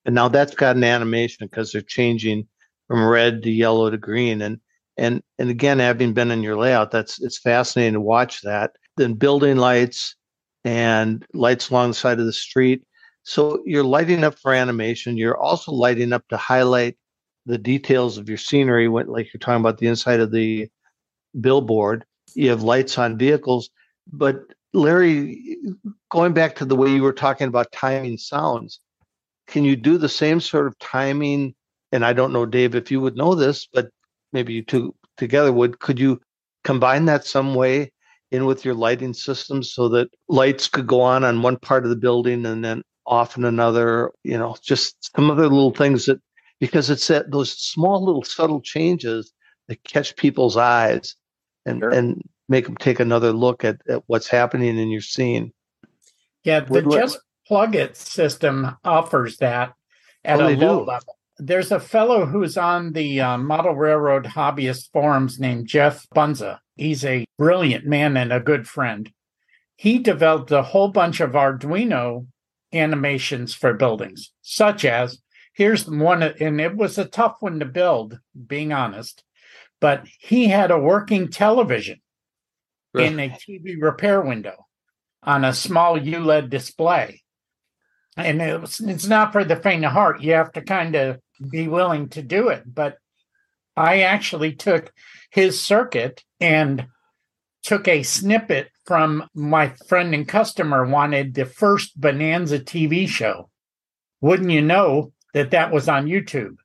[0.06, 2.48] and now that's got an animation because they're changing
[2.88, 4.60] from red to yellow to green, and
[4.98, 8.72] and and again, having been in your layout, that's it's fascinating to watch that.
[8.96, 10.16] Then building lights
[10.66, 12.84] and lights along the side of the street.
[13.24, 15.18] So you're lighting up for animation.
[15.18, 16.98] You're also lighting up to highlight
[17.46, 18.88] the details of your scenery.
[18.88, 20.68] When, like you're talking about the inside of the
[21.40, 23.70] billboard, you have lights on vehicles.
[24.12, 24.42] But
[24.74, 25.58] Larry,
[26.10, 28.80] going back to the way you were talking about timing sounds,
[29.48, 31.56] can you do the same sort of timing?
[31.92, 33.90] And I don't know, Dave, if you would know this, but
[34.32, 35.80] maybe you two together would.
[35.80, 36.22] Could you
[36.64, 37.92] combine that some way
[38.32, 41.90] in with your lighting system so that lights could go on on one part of
[41.90, 44.12] the building and then off in another?
[44.24, 46.20] You know, just some other little things that
[46.60, 49.32] because it's that those small little subtle changes
[49.68, 51.16] that catch people's eyes
[51.66, 51.90] and Sure.
[51.90, 55.54] and make them take another look at, at what's happening in your scene.
[56.44, 56.62] yeah.
[56.62, 59.74] The Would- Just Plug It system offers that
[60.24, 60.86] at Oh, a low do?
[60.86, 61.18] level.
[61.42, 66.60] There's a fellow who's on the uh, Model Railroad hobbyist forums named Jeff Bunza.
[66.76, 69.10] He's a brilliant man and a good friend.
[69.78, 72.28] He developed a whole bunch of Arduino
[72.74, 75.22] animations for buildings, such as
[75.54, 79.24] here's one, and it was a tough one to build, being honest,
[79.80, 82.02] but he had a working television
[82.94, 84.66] in a TV repair window
[85.24, 87.22] on a small OLED display.
[88.18, 90.22] And it was, it's not for the faint of heart.
[90.22, 92.64] You have to kind of be willing to do it.
[92.66, 92.98] But
[93.76, 94.92] I actually took
[95.32, 96.88] his circuit and
[97.64, 103.50] took a snippet from my friend and customer wanted the first Bonanza TV show.
[104.22, 106.58] Wouldn't you know that that was on YouTube?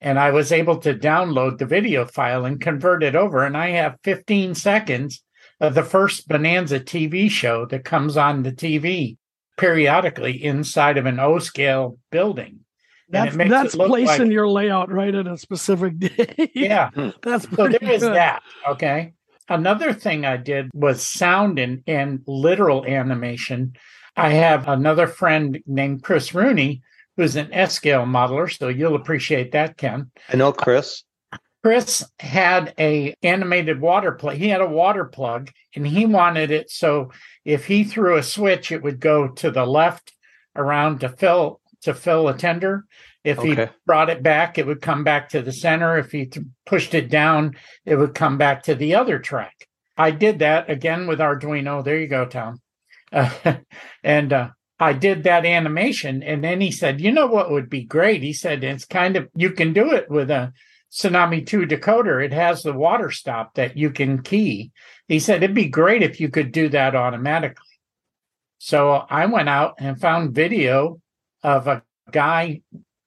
[0.00, 3.44] And I was able to download the video file and convert it over.
[3.44, 5.22] And I have 15 seconds
[5.60, 9.16] of the first Bonanza TV show that comes on the TV
[9.56, 12.60] periodically inside of an O scale building.
[13.10, 16.50] And That's it that's placing like- your layout right at a specific day.
[16.54, 16.90] Yeah.
[16.90, 17.10] Hmm.
[17.22, 18.14] that's So pretty there is good.
[18.14, 18.42] that.
[18.68, 19.14] Okay.
[19.48, 23.74] Another thing I did was sound and, and literal animation.
[24.14, 26.82] I have another friend named Chris Rooney,
[27.16, 30.10] who's an S scale modeler, so you'll appreciate that, Ken.
[30.28, 31.02] I know Chris.
[31.64, 34.36] Chris had a animated water plug.
[34.36, 37.10] He had a water plug and he wanted it so
[37.44, 40.12] if he threw a switch, it would go to the left
[40.54, 42.84] around to fill to fill a tender.
[43.24, 45.98] If he brought it back, it would come back to the center.
[45.98, 49.68] If he th- pushed it down, it would come back to the other track.
[49.96, 51.84] I did that again with Arduino.
[51.84, 52.60] There you go, Tom.
[53.12, 53.56] Uh,
[54.04, 56.22] and uh, I did that animation.
[56.22, 58.22] And then he said, you know what would be great?
[58.22, 60.52] He said, it's kind of, you can do it with a
[60.92, 62.24] Tsunami 2 decoder.
[62.24, 64.70] It has the water stop that you can key.
[65.08, 67.64] He said, it'd be great if you could do that automatically.
[68.58, 71.00] So I went out and found video
[71.42, 72.62] of a guy.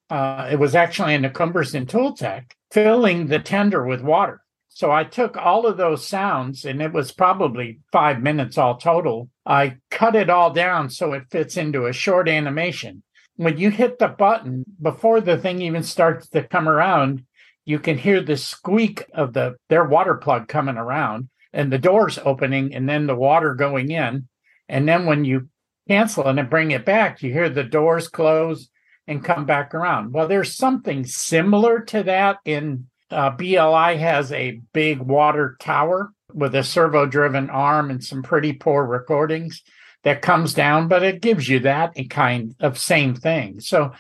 [0.09, 4.41] Uh, it was actually in the Cumbres and Toltec filling the tender with water.
[4.73, 9.29] So I took all of those sounds, and it was probably five minutes all total.
[9.45, 13.03] I cut it all down so it fits into a short animation.
[13.35, 17.25] When you hit the button, before the thing even starts to come around,
[17.65, 22.17] you can hear the squeak of the their water plug coming around and the doors
[22.23, 24.27] opening and then the water going in.
[24.69, 25.49] And then when you
[25.87, 28.69] cancel and bring it back, you hear the doors close
[29.07, 30.13] and come back around.
[30.13, 36.55] Well, there's something similar to that in uh, BLI has a big water tower with
[36.55, 39.63] a servo driven arm and some pretty poor recordings
[40.03, 43.59] that comes down, but it gives you that kind of same thing.
[43.59, 43.91] So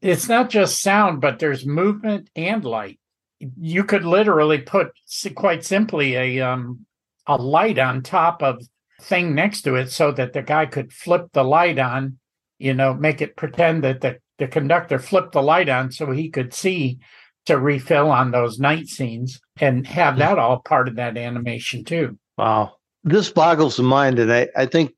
[0.00, 2.98] it's not just sound, but there's movement and light.
[3.38, 4.92] You could literally put
[5.34, 6.86] quite simply a um,
[7.26, 8.62] a light on top of
[9.00, 12.18] thing next to it so that the guy could flip the light on,
[12.58, 16.30] you know, make it pretend that the, the conductor flipped the light on so he
[16.30, 16.98] could see
[17.46, 20.20] to refill on those night scenes and have hmm.
[20.20, 22.18] that all part of that animation too.
[22.36, 22.74] Wow.
[23.02, 24.18] This boggles the mind.
[24.18, 24.92] And I, I think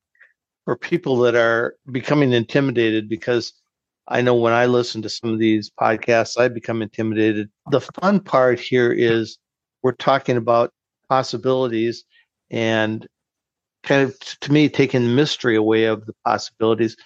[0.65, 3.53] for people that are becoming intimidated, because
[4.09, 7.49] I know when I listen to some of these podcasts, I become intimidated.
[7.71, 9.39] The fun part here is
[9.83, 10.73] we're talking about
[11.09, 12.05] possibilities
[12.51, 13.07] and
[13.83, 16.97] kind of, to me, taking the mystery away of the possibilities.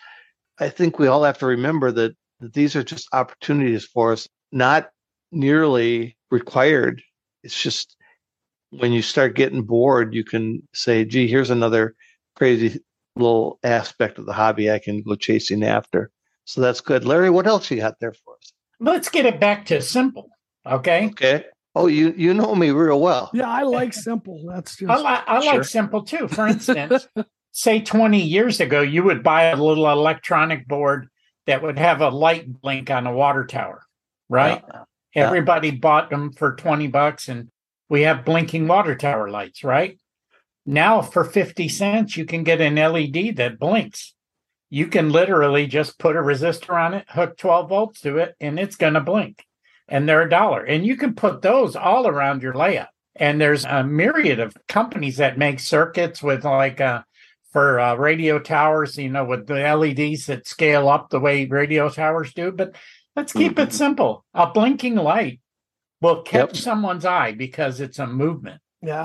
[0.58, 4.28] I think we all have to remember that, that these are just opportunities for us,
[4.52, 4.90] not
[5.32, 7.02] nearly required.
[7.42, 7.96] It's just
[8.70, 11.94] when you start getting bored, you can say, gee, here's another
[12.34, 12.80] crazy
[13.16, 16.10] little aspect of the hobby I can go chasing after.
[16.44, 17.04] So that's good.
[17.04, 18.52] Larry, what else you got there for us?
[18.78, 20.28] Let's get it back to simple.
[20.66, 21.06] Okay.
[21.06, 21.44] Okay.
[21.78, 23.30] Oh, you you know me real well.
[23.34, 24.42] Yeah, I like simple.
[24.48, 25.54] That's just I, li- I Sure.
[25.56, 26.26] like simple too.
[26.26, 27.06] For instance,
[27.52, 31.08] say 20 years ago, you would buy a little electronic board
[31.46, 33.82] that would have a light blink on a water tower,
[34.28, 34.64] right?
[35.14, 35.26] Yeah.
[35.26, 37.50] Everybody bought them for 20 bucks and
[37.88, 39.98] we have blinking water tower lights, right?
[40.64, 44.14] Now for 50 cents, you can get an LED that blinks.
[44.70, 48.58] You can literally just put a resistor on it, hook 12 volts to it, and
[48.58, 49.45] it's going to blink.
[49.88, 50.62] And they're a dollar.
[50.64, 52.88] And you can put those all around your layout.
[53.14, 57.02] And there's a myriad of companies that make circuits with like uh
[57.52, 61.88] for uh, radio towers, you know, with the LEDs that scale up the way radio
[61.88, 62.52] towers do.
[62.52, 62.74] But
[63.14, 64.26] let's keep it simple.
[64.34, 65.40] A blinking light
[66.02, 66.56] will catch Yep.
[66.56, 68.60] someone's eye because it's a movement.
[68.82, 69.04] Yeah.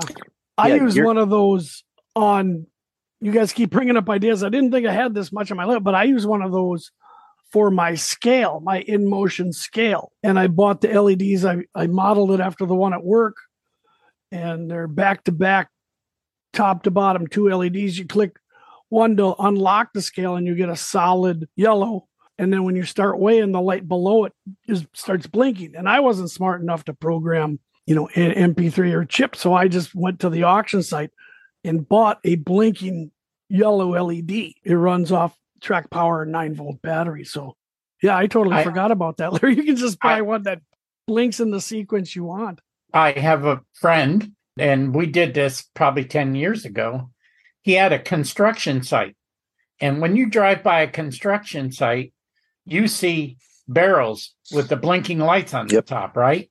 [0.58, 1.82] I Yeah, use one of those
[2.14, 2.66] on
[3.22, 4.44] you guys keep bringing up ideas.
[4.44, 6.52] I didn't think I had this much on my list, but I use one of
[6.52, 6.90] those
[7.52, 10.12] for my scale, my in motion scale.
[10.22, 11.44] And I bought the LEDs.
[11.44, 13.36] I, I modeled it after the one at work.
[14.30, 15.68] And they're back to back,
[16.52, 17.98] top to bottom, two LEDs.
[17.98, 18.36] You click
[18.88, 22.08] one to unlock the scale and you get a solid yellow.
[22.38, 24.32] And then when you start weighing, the light below it
[24.66, 25.74] is starts blinking.
[25.76, 29.36] And I wasn't smart enough to program you know, an MP3 or chip.
[29.36, 31.10] So I just went to the auction site
[31.64, 33.10] and bought a blinking
[33.48, 34.30] yellow LED.
[34.30, 37.24] It runs off track power and nine volt battery.
[37.24, 37.56] So
[38.02, 39.32] yeah, I totally I- forgot about that.
[39.42, 40.60] Larry, you can just buy I- one that
[41.06, 42.60] blinks in the sequence you want.
[42.94, 47.10] I have a friend, and we did this probably 10 years ago.
[47.62, 49.16] He had a construction site.
[49.80, 52.12] And when you drive by a construction site,
[52.66, 55.70] you see barrels with the blinking lights on Yep.
[55.70, 56.50] the top, right?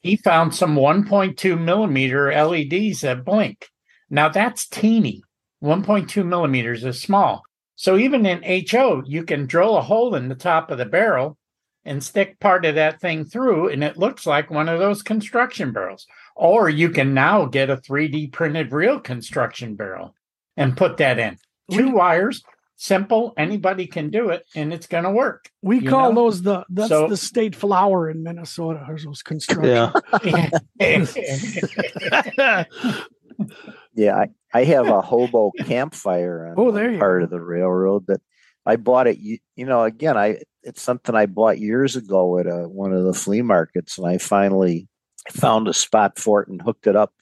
[0.00, 3.68] He found some 1.2 millimeter LEDs that blink.
[4.10, 5.22] Now that's teeny.
[5.62, 7.42] 1.2 millimeters is small.
[7.76, 11.36] So even in HO, you can drill a hole in the top of the barrel
[11.84, 15.72] and stick part of that thing through, and it looks like one of those construction
[15.72, 16.06] barrels.
[16.34, 20.14] Or you can now get a 3D printed real construction barrel
[20.56, 21.38] and put that in.
[21.70, 22.42] Two wires,
[22.76, 25.50] simple, anybody can do it, and it's going to work.
[25.62, 26.22] We call know?
[26.22, 28.84] those the that's So- the state flower in Minnesota.
[28.88, 29.64] Or those construction.
[29.64, 29.92] Yeah.
[33.96, 38.22] Yeah, I, I have a hobo campfire on Oh, there part of the railroad that
[38.64, 39.18] I bought it.
[39.18, 43.04] You, you know, again, I it's something I bought years ago at a, one of
[43.04, 44.88] the flea markets, and I finally
[45.30, 47.12] found a spot for it and hooked it up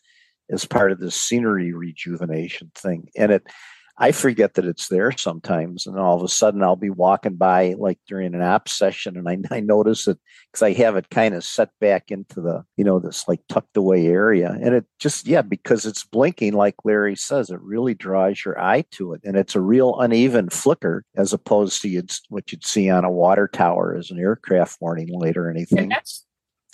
[0.49, 3.09] as part of the scenery rejuvenation thing.
[3.17, 3.47] And it,
[3.97, 7.75] I forget that it's there sometimes, and all of a sudden I'll be walking by
[7.79, 10.19] like during an op session, and I, I notice it
[10.51, 13.77] because I have it kind of set back into the you know this like tucked
[13.77, 18.45] away area, and it just yeah because it's blinking like Larry says, it really draws
[18.45, 22.51] your eye to it, and it's a real uneven flicker as opposed to you'd, what
[22.51, 25.79] you'd see on a water tower as an aircraft warning light or anything.
[25.79, 26.25] And that's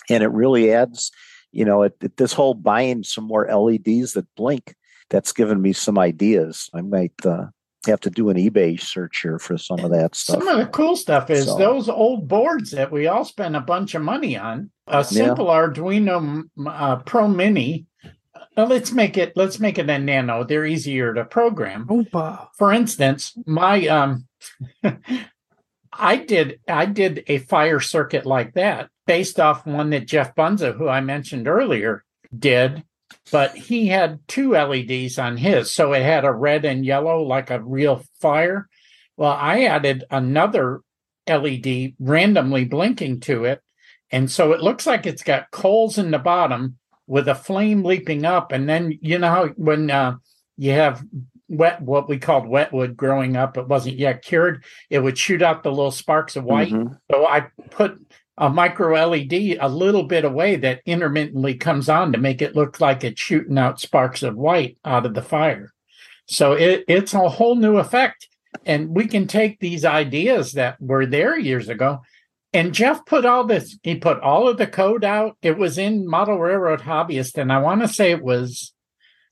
[0.09, 1.11] and it really adds
[1.52, 4.74] you know it, it- this whole buying some more leds that blink
[5.11, 7.46] that's given me some ideas i might uh,
[7.87, 10.66] have to do an ebay search here for some of that stuff Some of the
[10.66, 14.37] cool stuff is So- those old boards that we all spent a bunch of money
[14.37, 14.70] on.
[14.87, 17.87] A simple Arduino uh, Pro Mini.
[18.57, 19.33] uh, let's make it.
[19.37, 20.42] Let's make it a Nano.
[20.44, 21.87] They're easier to program.
[21.87, 22.49] Opa.
[22.59, 24.27] For instance, my um,
[25.92, 30.73] I did I did a fire circuit like that based off one that Jeff Bunza,
[30.73, 32.05] who I mentioned earlier,
[32.37, 32.85] did.
[33.31, 37.51] But he had two LEDs on his, so it had a red and yellow like
[37.51, 38.69] a real fire.
[39.16, 40.81] Well, I added another
[41.29, 43.61] LED randomly blinking to it.
[44.11, 48.25] And so it looks like it's got coals in the bottom with a flame leaping
[48.25, 48.53] up.
[48.53, 50.16] And then, you know, how when uh,
[50.57, 51.05] you have
[51.49, 55.62] wet, what we called wetwood growing up, it wasn't yet cured, it would shoot out
[55.62, 56.73] the little sparks of white.
[56.73, 56.99] Mhm.
[57.11, 58.01] So I put
[58.40, 62.81] a micro LED a little bit away that intermittently comes on to make it look
[62.81, 65.74] like it's shooting out sparks of white out of the fire.
[66.26, 68.29] So it, it's a whole new effect.
[68.64, 72.00] And we can take these ideas that were there years ago.
[72.53, 75.37] And Jeff put all this, he put all of the code out.
[75.42, 78.72] It was in Model Railroad Hobbyist, and I want to say it was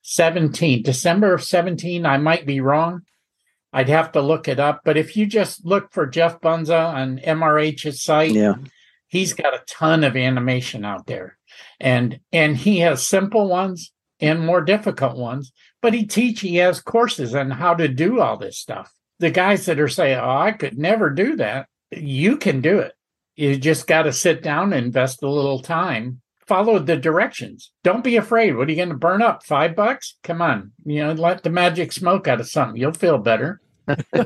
[0.03, 2.07] 17, December of 17.
[2.07, 3.03] I might be wrong.
[3.73, 4.83] I'd have to look it up.
[4.85, 8.55] But if you just look for Jeff Bunza on MRH's site, yeah
[9.09, 11.37] he's got a ton of animation out there.
[11.81, 16.81] And and he has simple ones and more difficult ones but he teach he has
[16.81, 18.93] courses on how to do all this stuff.
[19.19, 22.93] The guys that are saying oh i could never do that you can do it.
[23.37, 26.21] You just got to sit down and invest a little time.
[26.47, 27.71] Follow the directions.
[27.85, 28.57] Don't be afraid.
[28.57, 29.45] What are you going to burn up?
[29.45, 30.17] Five bucks?
[30.25, 30.73] Come on.
[30.85, 32.81] You know let the magic smoke out of something.
[32.81, 33.61] You'll feel better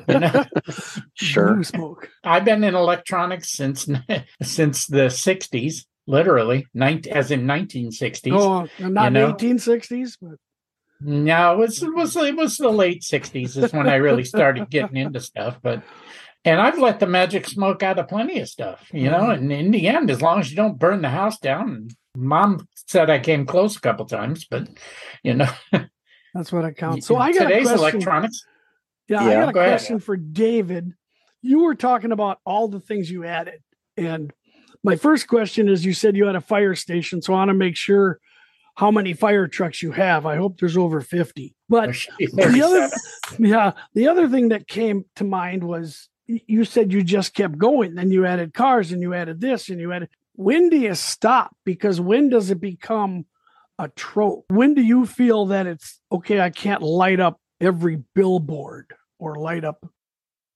[0.09, 0.44] you know
[1.14, 2.11] sure Blue smoke.
[2.25, 3.88] I've been in electronics since
[4.42, 8.33] since the '60s, literally, as in 1960s.
[8.33, 9.33] Oh, not You know?
[9.35, 10.38] 1860s, but
[11.01, 14.70] No, it was it was it was the late '60s is when I really started
[14.70, 15.59] getting into stuff.
[15.62, 15.83] But
[16.44, 19.20] and I've let the magic smoke out of plenty of stuff, you know.
[19.20, 19.35] Mm.
[19.35, 23.11] And in the end, as long as you don't burn the house down, Mom said
[23.11, 24.68] I came close a couple times, but
[25.22, 25.48] you know,
[26.35, 27.07] that's what it counts.
[27.07, 27.79] So I got a today's question.
[27.81, 28.44] electronics.
[29.12, 29.40] Yeah, I Yeah.
[29.40, 29.72] got a Go ahead.
[29.72, 30.92] question for David.
[31.42, 33.61] You were talking about all the things you added.
[33.96, 34.33] And
[34.83, 37.20] my first question is you said you had a fire station.
[37.20, 38.18] So I want to make sure
[38.77, 40.25] how many fire trucks you have.
[40.25, 41.55] I hope there's over 50.
[41.68, 42.88] But the other,
[43.38, 47.94] yeah, the other thing that came to mind was you said you just kept going.
[47.96, 50.09] Then you added cars and you added this and you added.
[50.35, 51.55] When do you stop?
[51.66, 53.27] Because when does it become
[53.79, 54.46] a trope?
[54.48, 56.40] When do you feel that it's okay?
[56.40, 59.87] I can't light up every billboard or light up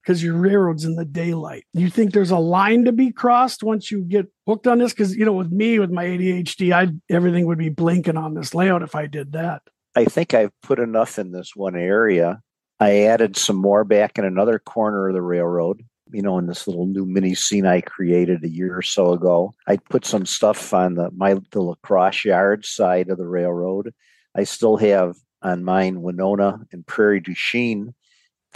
[0.02, 1.64] because your railroad's in the daylight.
[1.72, 4.92] You think there's a line to be crossed once you get hooked on this?
[4.92, 8.54] Because you know, with me with my ADHD, I everything would be blinking on this
[8.54, 9.62] layout if I did that.
[9.96, 12.40] i think i've put enough in this one area
[12.80, 16.66] i added some more back in another corner of the railroad you know in this
[16.68, 20.74] little new mini scene i created a year or so ago i put some stuff
[20.74, 23.92] on the my the La Crosse yard side of the railroad
[24.34, 27.94] i still have on mine winona and prairie du chien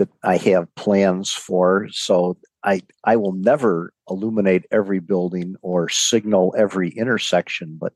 [0.01, 1.87] that i have plans for.
[1.93, 7.95] So i i will never illuminate every building or signal every intersection but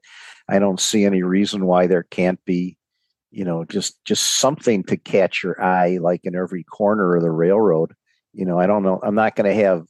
[0.48, 2.78] i don't see any reason why there can't be
[3.30, 7.30] you know just just something to catch your eye like in every corner of the
[7.30, 7.94] railroad.
[8.32, 9.86] You know i don't know i'm not going to have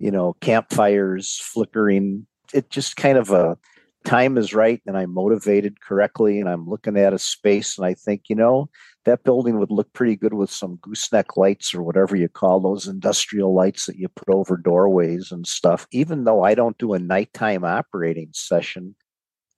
[0.00, 2.26] you know campfires flickering.
[2.52, 3.56] It just kind of a
[4.04, 7.92] time is right and i'm motivated correctly and i'm looking at a space and i
[7.92, 8.68] think you know
[9.04, 12.86] that building would look pretty good with some gooseneck lights or whatever you call those
[12.86, 15.86] industrial lights that you put over doorways and stuff.
[15.90, 18.94] Even though i don't do a nighttime operating session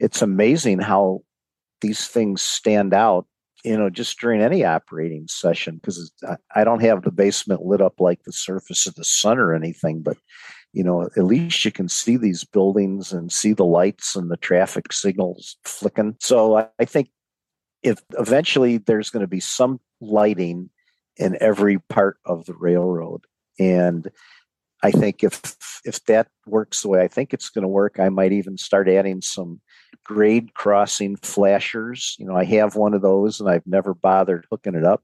[0.00, 1.20] it's amazing how
[1.80, 3.26] these things stand out
[3.64, 6.12] you know just during any operating session because
[6.54, 10.02] i don't have the basement lit up like the surface of the sun or anything
[10.02, 10.16] but
[10.72, 14.36] you know at least you can see these buildings and see the lights and the
[14.36, 16.16] traffic signals flicking.
[16.20, 17.10] So i, I think
[17.82, 20.70] if eventually there's going to be some lighting
[21.16, 23.24] in every part of the railroad.
[23.58, 24.10] And
[24.82, 28.08] i think if if that works the way i think it's going to work i
[28.08, 29.60] might even start adding some
[30.04, 32.16] grade crossing flashers.
[32.18, 35.02] You know i have one of those and i've never bothered hooking it up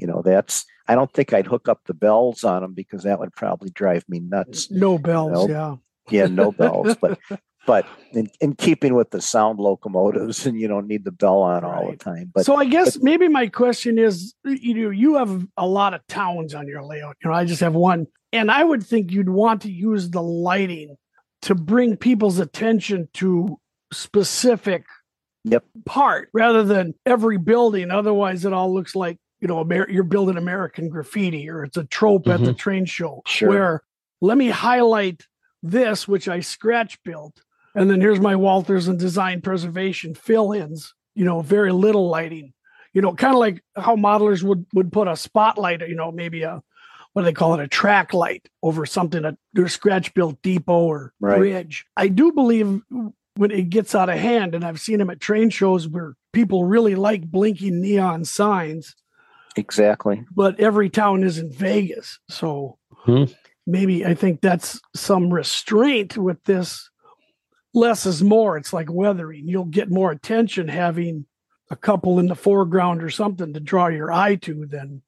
[0.00, 3.18] you know that's i don't think i'd hook up the bells on them because that
[3.18, 5.50] would probably drive me nuts No bells, Nope.
[5.50, 5.76] yeah.
[6.10, 7.18] yeah no bells but
[7.66, 11.62] but in, in keeping with the sound locomotives and you don't need the bell on
[11.64, 15.46] all the time but so I guess maybe my question is, you know, you have
[15.58, 17.16] a lot of towns on your layout.
[17.22, 20.22] You know, I just have one, and I would think you'd want to use the
[20.22, 20.96] lighting
[21.42, 23.58] to bring people's attention to
[23.92, 24.84] specific
[25.44, 25.64] Yep.
[25.86, 27.90] part rather than every building.
[27.90, 31.84] Otherwise, it all looks like you know Amer- you're building American graffiti or it's a
[31.84, 32.56] trope at the mm-hmm.
[32.56, 33.22] train show.
[33.26, 33.48] Sure.
[33.48, 33.82] Where
[34.20, 35.26] let me highlight
[35.62, 37.40] this, which I scratch built,
[37.74, 40.94] and then here's my Walthers and design preservation fill-ins.
[41.14, 42.52] You know, very little lighting.
[42.92, 45.80] You know, kind of like how modelers would would put a spotlight.
[45.80, 46.62] You know, maybe a
[47.12, 50.84] what do they call it, a track light over something at their scratch built depot
[50.84, 51.38] or Right.
[51.38, 51.84] bridge.
[51.96, 52.80] I do believe
[53.36, 56.64] when it gets out of hand, and I've seen them at train shows where people
[56.64, 58.94] really like blinking neon signs,
[59.56, 62.18] exactly but every town isn't Vegas.
[62.28, 63.24] So Hmm.
[63.66, 66.88] maybe I think that's some restraint with this.
[67.72, 68.56] Less is more.
[68.56, 69.46] It's like weathering.
[69.48, 71.26] You'll get more attention having
[71.70, 75.02] a couple in the foreground or something to draw your eye to than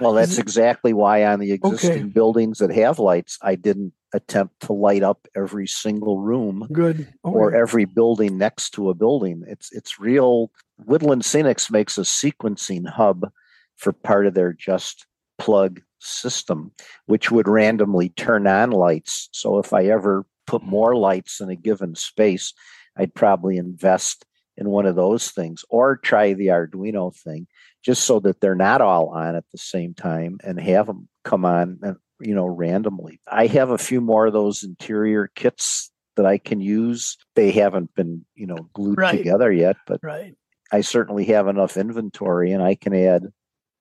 [0.00, 2.12] Well, that's exactly why on the existing Okay.
[2.12, 7.06] buildings that have lights, I didn't attempt to light up every single room good.
[7.22, 7.58] or Okay.
[7.58, 9.44] every building next to a building.
[9.46, 10.50] It's it's real.
[10.86, 13.30] Woodland Scenics makes a sequencing hub
[13.78, 15.06] for part of their just
[15.38, 16.72] plug system,
[17.06, 19.28] which would randomly turn on lights.
[19.32, 20.70] So if I ever put mm-hmm.
[20.70, 22.52] more lights in a given space,
[22.96, 24.24] I'd probably invest
[24.56, 27.46] in one of those things or try the Arduino thing
[27.84, 31.44] just so that they're not all on at the same time and have them come
[31.44, 33.20] on and you know randomly.
[33.30, 37.16] I have a few more of those interior kits that I can use.
[37.36, 39.16] They haven't been, you know, glued Right.
[39.16, 40.34] together yet, but right.
[40.72, 43.32] I certainly have enough inventory and I can add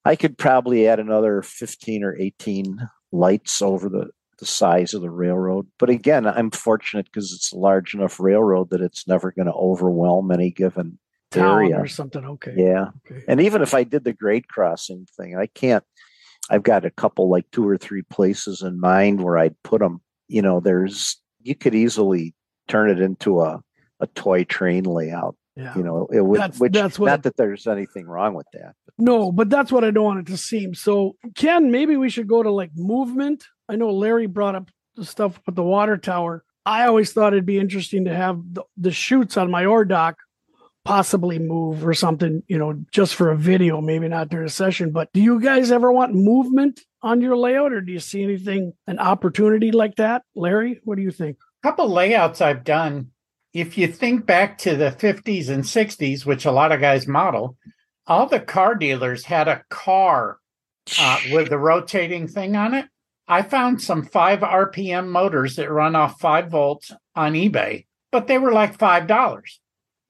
[0.08, 5.10] I could probably add another 15 or 18 lights over the the size of the
[5.10, 5.68] railroad.
[5.80, 9.54] But again, I'm fortunate because it's a large enough railroad that it's never going to
[9.54, 11.00] overwhelm any given
[11.32, 11.80] Town area.
[11.80, 12.24] or something.
[12.24, 12.54] Okay.
[12.56, 12.90] Yeah.
[13.10, 13.24] Okay.
[13.28, 15.84] And even if I did the grade crossing thing, I can't.
[16.50, 20.02] I've got a couple, like two or three places in mind where I'd put them.
[20.28, 22.34] You know, there's you could easily
[22.68, 23.62] turn it into a
[24.00, 25.36] a toy train layout.
[25.58, 25.76] Yeah.
[25.76, 26.40] You know, it would.
[26.40, 28.76] That's- which that's what not it- that there's anything wrong with that.
[28.86, 30.74] But No, but that's what I don't want it to seem.
[30.76, 33.44] So, Ken, maybe we should go to like movement.
[33.68, 36.44] I know Larry brought up the stuff with the water tower.
[36.66, 40.18] I always thought it'd be interesting to have the, the chutes on my ore dock
[40.86, 44.92] possibly move or something, you know, just for a video, maybe not during a session.
[44.92, 48.74] But do you guys ever want movement on your layout or do you see anything,
[48.88, 50.24] an opportunity like that?
[50.36, 51.38] Larry, what do you think?
[51.64, 53.12] A couple layouts I've done.
[53.54, 57.58] If you think back to the 50s and 60s, which a lot of guys model,
[58.06, 60.38] all the car dealers had a car
[61.00, 62.86] uh, with the rotating thing on it.
[63.28, 68.38] I found some 5 RPM motors that run off 5 volts on eBay, but they
[68.38, 69.42] were like $5.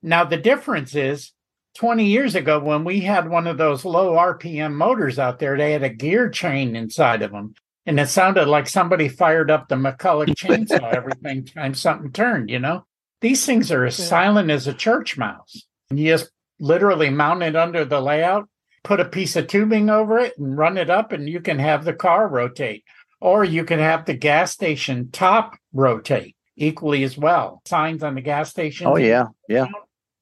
[0.04, 1.34] Now, the difference is
[1.78, 5.74] 20 years ago, when we had one of those low RPM motors out there, they
[5.74, 7.54] had a gear chain inside of them.
[7.86, 12.58] And it sounded like somebody fired up the McCulloch chainsaw every time something turned, you
[12.58, 12.87] know?
[13.22, 14.06] These things are as Yeah.
[14.06, 15.66] silent as a church mouse.
[15.90, 18.48] And you just literally mount it under the layout,
[18.84, 21.86] put a piece of tubing over it, and run it up, and you can have
[21.86, 22.84] the car rotate.
[23.20, 27.62] Or you can have the gas station top rotate equally as well.
[27.66, 28.86] Signs on the gas station.
[28.88, 29.66] oh yeah, yeah.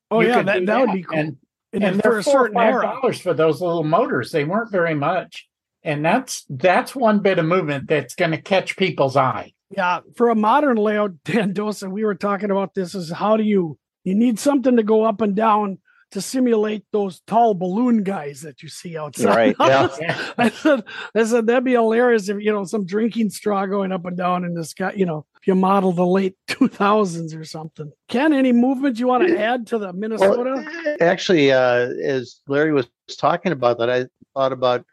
[0.09, 1.17] Oh, You yeah, that, that would be cool.
[1.17, 1.37] And,
[1.73, 2.81] And, and for they're a four or certain five era.
[2.83, 4.31] dollars for those little motors.
[4.31, 5.45] They weren't very much.
[5.83, 9.53] And that's that's one bit of movement that's going to catch people's eye.
[9.75, 13.43] Yeah, for a modern layout, Dan Dosa, we were talking about this is how do
[13.43, 15.79] you you need something to go up and down
[16.11, 19.35] to simulate those tall balloon guys that you see outside.
[19.35, 19.55] Right,
[19.99, 20.31] yeah.
[20.37, 24.05] I said I said that'd be hilarious if you know some drinking straw going up
[24.05, 27.43] and down in the sky, you know, if you model the late two thousands or
[27.43, 27.91] something.
[28.07, 30.63] Ken, any movement you want to add to the Minnesota?
[30.65, 34.85] Well, actually, uh, as Larry was talking about that, I thought about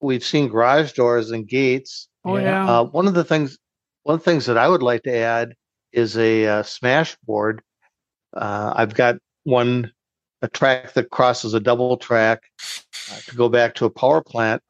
[0.00, 2.08] we've seen garage doors and gates.
[2.24, 2.42] oh yeah.
[2.42, 2.80] yeah.
[2.80, 3.58] Uh, one of the things,
[4.02, 5.54] one of the things that I would like to add
[5.92, 7.62] is a uh, smash board.
[8.34, 9.92] Uh, I've got one
[10.42, 12.42] a track that crosses a double track
[13.12, 14.60] uh, to go back to a power plant,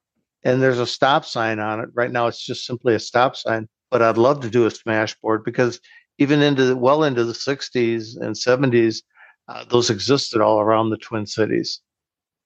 [0.45, 1.89] and there's a stop sign on it.
[1.95, 3.69] Right now, it's just simply a stop sign.
[3.91, 5.81] But I'd love to do a smash board because
[6.19, 9.03] even into the, well into the 60s and 70s,
[9.49, 11.81] uh, those existed all around the Twin Cities.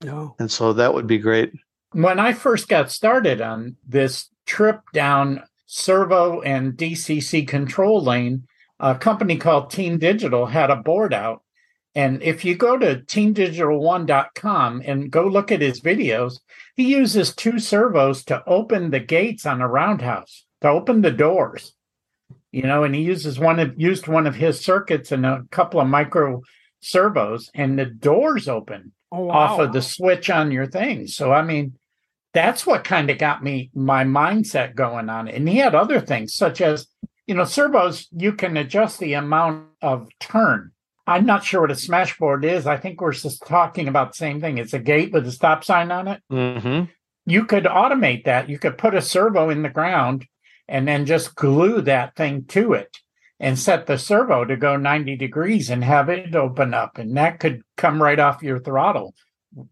[0.02, 0.34] No.
[0.38, 1.52] And so that would be great.
[1.92, 8.46] When I first got started on this trip down servo and DCC control lane,
[8.80, 11.42] a company called Team Digital had a board out.
[11.94, 16.40] And if you go to teamdigital1.com and go look at his videos,
[16.74, 21.72] he uses two servos to open the gates on a roundhouse, to open the doors.
[22.52, 25.80] You know, and he uses one of used one of his circuits and a couple
[25.80, 26.42] of micro
[26.80, 29.34] servos, and the doors open Oh, wow.
[29.34, 31.06] off of the switch on your thing.
[31.06, 31.74] So I mean,
[32.36, 35.34] that's what kind of got me my mindset going on it.
[35.34, 36.86] And he had other things such as,
[37.26, 40.72] you know, servos, you can adjust the amount of turn.
[41.06, 42.66] I'm not sure what a smashboard is.
[42.66, 44.58] I think we're just talking about the same thing.
[44.58, 46.20] It's a gate with a stop sign on it.
[46.28, 46.82] hmm
[47.24, 48.50] You could automate that.
[48.50, 50.26] You could put a servo in the ground
[50.68, 52.98] and then just glue that thing to it
[53.40, 56.98] and set the servo to go 90 degrees and have it open up.
[56.98, 59.14] And that could come right off your throttle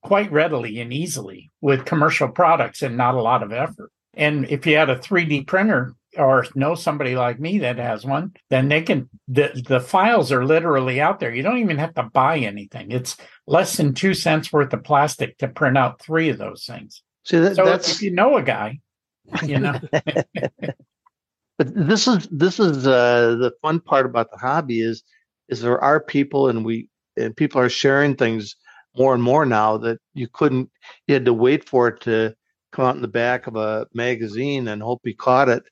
[0.03, 3.91] quite readily and easily with commercial products and not a lot of effort.
[4.15, 8.33] And if you had a 3D printer or know somebody like me that has one,
[8.51, 11.35] then they can the the files are literally out there.
[11.35, 12.93] You don't even have to buy anything.
[12.93, 13.17] It's
[13.47, 17.03] less than two cents worth of plastic to print out three of those things.
[17.25, 18.81] See, that, So that's if you know a guy,
[19.45, 19.81] you know,
[21.59, 25.03] but this is this is uh, the fun part about the hobby is
[25.49, 28.57] is there are people and we and people are sharing things
[28.97, 30.71] more and more now that you couldn't
[31.07, 32.35] you had to wait for it to
[32.73, 35.63] come out in the back of a magazine and hope you caught it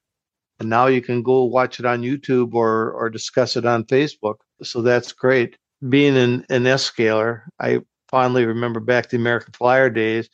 [0.60, 4.36] and now you can go watch it on YouTube or or discuss it on Facebook
[4.62, 5.56] so that's great
[5.88, 10.28] being an, an S scaler I fondly remember back the American Flyer days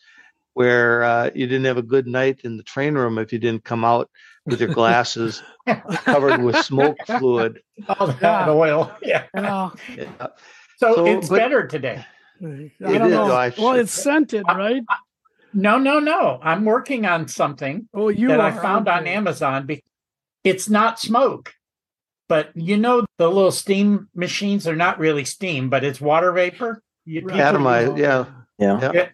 [0.54, 3.62] where uh, you didn't have a good night in the train room if you didn't
[3.64, 4.10] come out
[4.44, 5.40] with your glasses
[6.04, 7.60] covered with smoke fluid.
[7.88, 8.50] all that Yeah.
[8.50, 8.92] oil.
[9.00, 9.24] Yeah.
[9.34, 9.70] Yeah.
[9.96, 10.26] Yeah.
[10.78, 12.04] So, So, it's but- better today.
[12.42, 13.32] I It don't is, know.
[13.32, 14.82] I well, it's scented, right?
[15.54, 16.38] No, no, no.
[16.42, 19.14] I'm working on something Oh, you that I found on okay.
[19.14, 19.68] Amazon.
[20.44, 21.54] It's not smoke,
[22.28, 26.82] but you know the little steam machines are not really steam, but it's water vapor.
[27.04, 27.34] You, Right.
[27.36, 28.26] people- Atomized, yeah.
[28.58, 28.90] Yeah.
[28.92, 29.08] Yeah.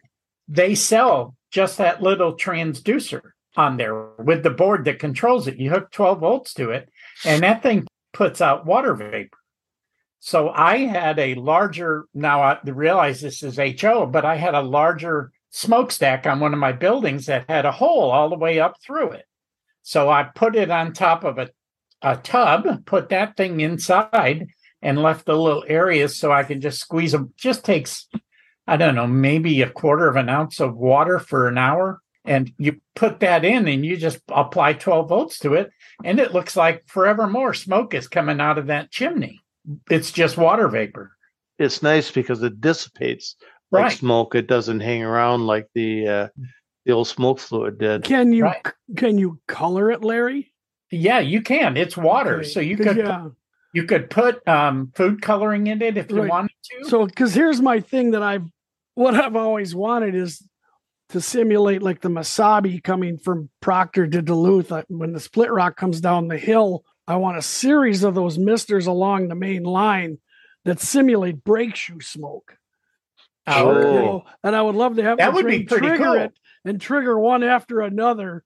[0.48, 3.22] they sell just that little transducer
[3.56, 5.56] on there with the board that controls it.
[5.58, 6.88] You hook 12 volts to it,
[7.24, 9.38] and that thing puts out water vapor.
[10.26, 14.62] So I had a larger, now I realize this is HO, but I had a
[14.62, 18.80] larger smokestack on one of my buildings that had a hole all the way up
[18.80, 19.26] through it.
[19.82, 21.50] So I put it on top of a,
[22.00, 24.46] a tub, put that thing inside,
[24.80, 27.34] and left the little areas so I can just squeeze them.
[27.36, 28.08] Just takes
[28.66, 32.00] I don't know, maybe a quarter of an ounce of water for an hour.
[32.24, 35.70] And you put that in and you just apply 12 volts to it.
[36.02, 39.43] And it looks like forevermore smoke is coming out of that chimney.
[39.90, 41.12] It's just water vapor.
[41.58, 43.36] It's nice because it dissipates
[43.70, 44.34] like smoke.
[44.34, 46.28] It doesn't hang around like the uh,
[46.84, 48.04] the old smoke fluid did.
[48.04, 48.66] Can you Right.
[48.96, 50.52] can you color it, Larry?
[50.90, 51.76] Yeah, you can.
[51.76, 52.40] It's water.
[52.40, 53.28] Okay, So you 'cause, could yeah.
[53.72, 56.52] you could put um, food coloring in it if you wanted
[56.82, 56.88] to.
[56.88, 58.44] So, because here's my thing that I've,
[58.94, 60.46] what I've always wanted is
[61.08, 64.72] to simulate like the Mesabi coming from Proctor to Duluth.
[64.88, 68.86] When the split rock comes down the hill, I want a series of those misters
[68.86, 70.18] along the main line
[70.64, 72.56] that simulate brake shoe smoke.
[73.46, 76.14] Oh, You know, and I would love to have That would be pretty trigger cool.
[76.14, 76.32] it
[76.64, 78.42] and trigger one after another.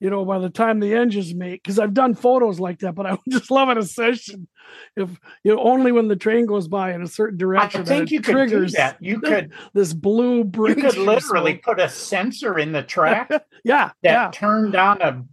[0.00, 3.06] You know, by the time the engines make, because I've done photos like that, but
[3.06, 4.48] I would just love it a session
[4.96, 5.08] if
[5.44, 7.82] you know only when the train goes by in a certain direction.
[7.82, 8.98] I think it you could triggers do that.
[9.00, 11.62] You could this blue you could literally smoke.
[11.62, 13.30] put a sensor in the track
[13.64, 14.30] yeah, that yeah.
[14.30, 15.24] turned on a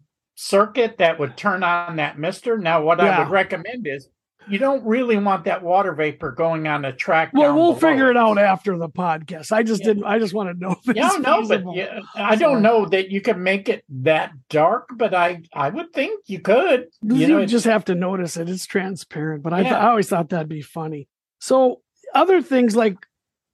[0.42, 2.58] circuit that would turn on that mister.
[2.58, 4.10] Now, what I would recommend is
[4.48, 7.30] you don't really want that water vapor going on a track.
[7.32, 7.92] Well, we'll below.
[7.92, 9.52] figure it out after the podcast.
[9.52, 9.88] I just Yeah.
[9.90, 10.04] didn't.
[10.06, 10.76] I just want to know.
[10.84, 14.90] If Yeah, no, but yeah, I don't know that you can make it that dark,
[14.96, 16.88] but I I would think you could.
[17.04, 18.50] You, You know, just have to notice it.
[18.50, 21.08] It's transparent, but I, th- I always thought that'd be funny.
[21.40, 21.82] So
[22.16, 22.98] other things like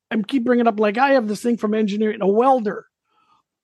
[0.09, 2.85] I keep bringing up, like I have this thing from engineering, a welder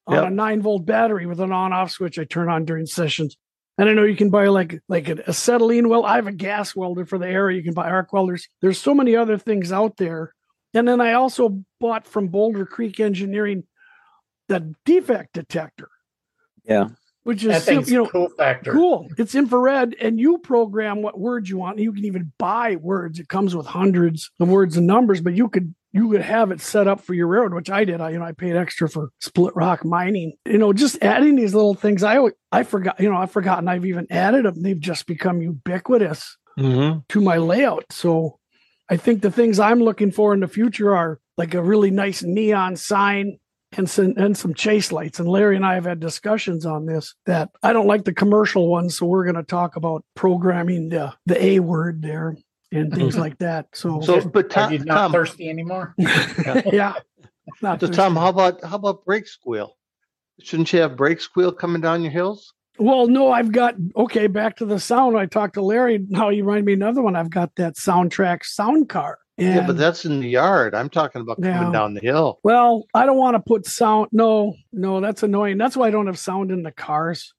[0.08, 0.24] on Yep.
[0.26, 3.38] a nine volt battery with an on off switch I turn on during sessions.
[3.78, 6.06] And I know you can buy like like an acetylene well.
[6.06, 7.58] I have a gas welder for the area.
[7.58, 8.47] You can buy arc welders.
[8.62, 10.34] There's so many other things out there.
[10.76, 13.64] And then I also bought from Boulder Creek Engineering
[14.49, 15.89] that defect detector.
[16.64, 16.89] Yeah.
[17.24, 18.74] Which is sim- thing's you know cool factor.
[18.74, 19.08] Cool.
[19.18, 21.80] It's infrared, and you program what words you want.
[21.80, 23.18] You can even buy words.
[23.18, 26.60] It comes with hundreds of words and numbers, but you could you could have it
[26.60, 28.02] set up for your railroad, which I did.
[28.02, 30.34] I you know I paid extra for split rock mining.
[30.46, 32.04] You know, just adding these little things.
[32.04, 32.20] I
[32.52, 33.00] I forgot.
[33.00, 34.62] You know, I've forgotten I've even added them.
[34.62, 37.00] They've just become ubiquitous Mm-hmm.
[37.10, 37.86] to my layout.
[37.89, 38.38] So
[38.88, 42.22] I think the things I'm looking for in the future are like a really nice
[42.22, 43.39] neon sign
[43.76, 45.20] and some and some chase lights.
[45.20, 48.68] And Larry and I have had discussions on this that I don't like the commercial
[48.68, 52.36] ones, so we're going to talk about programming the the A word there
[52.74, 53.67] and things like that.
[53.74, 55.93] So, So, but Are Tom, you not Tom, thirsty anymore?
[55.97, 56.93] yeah.
[57.61, 57.95] Not so thirsty.
[57.95, 59.78] Tom, how about how about brake squeal?
[60.41, 62.53] Shouldn't you have brake squeal coming down your hills?
[62.80, 64.28] Well, no, I've got okay.
[64.28, 65.17] Back to the sound.
[65.17, 66.03] I talked to Larry.
[66.09, 67.15] Now you remind me another one.
[67.15, 69.19] I've got that soundtrack sound car.
[69.38, 70.74] And, yeah, but that's in the yard.
[70.76, 71.71] I'm talking about coming Yeah.
[71.71, 72.39] down the hill.
[72.43, 74.09] well, I don't want to put sound.
[74.11, 75.57] No, no, that's annoying.
[75.57, 77.34] That's why I don't have sound in the cars.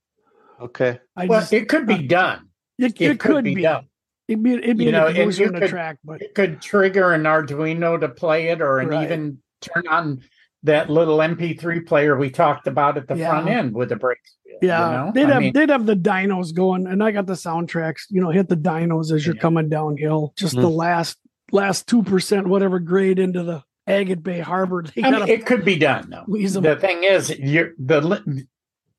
[0.61, 0.99] Okay.
[1.17, 2.49] I well, just, it could be done.
[2.79, 3.63] it, It, it could be.
[3.63, 3.87] done.
[4.29, 6.35] It'd be, it'd be You know, like and goes you the could- track, but It
[6.35, 9.05] could trigger an Arduino to play it, or an Right.
[9.05, 10.23] even turn on
[10.63, 13.31] that little MP3 player we talked about at the Yeah.
[13.31, 14.37] front end with the brakes.
[14.63, 15.13] yeah, you know?
[15.13, 18.03] they'd I have mean, they'd have the dynos going, and I got the soundtracks.
[18.09, 19.41] You know, hit the dynos as you're Yeah.
[19.43, 20.33] coming downhill.
[20.37, 20.61] Just Hmm.
[20.63, 21.19] the last
[21.53, 24.83] last two percent, whatever grade into the Agate Bay Harbor.
[24.95, 26.25] They I mean, it could be done though.
[26.27, 28.45] The thing is, you're the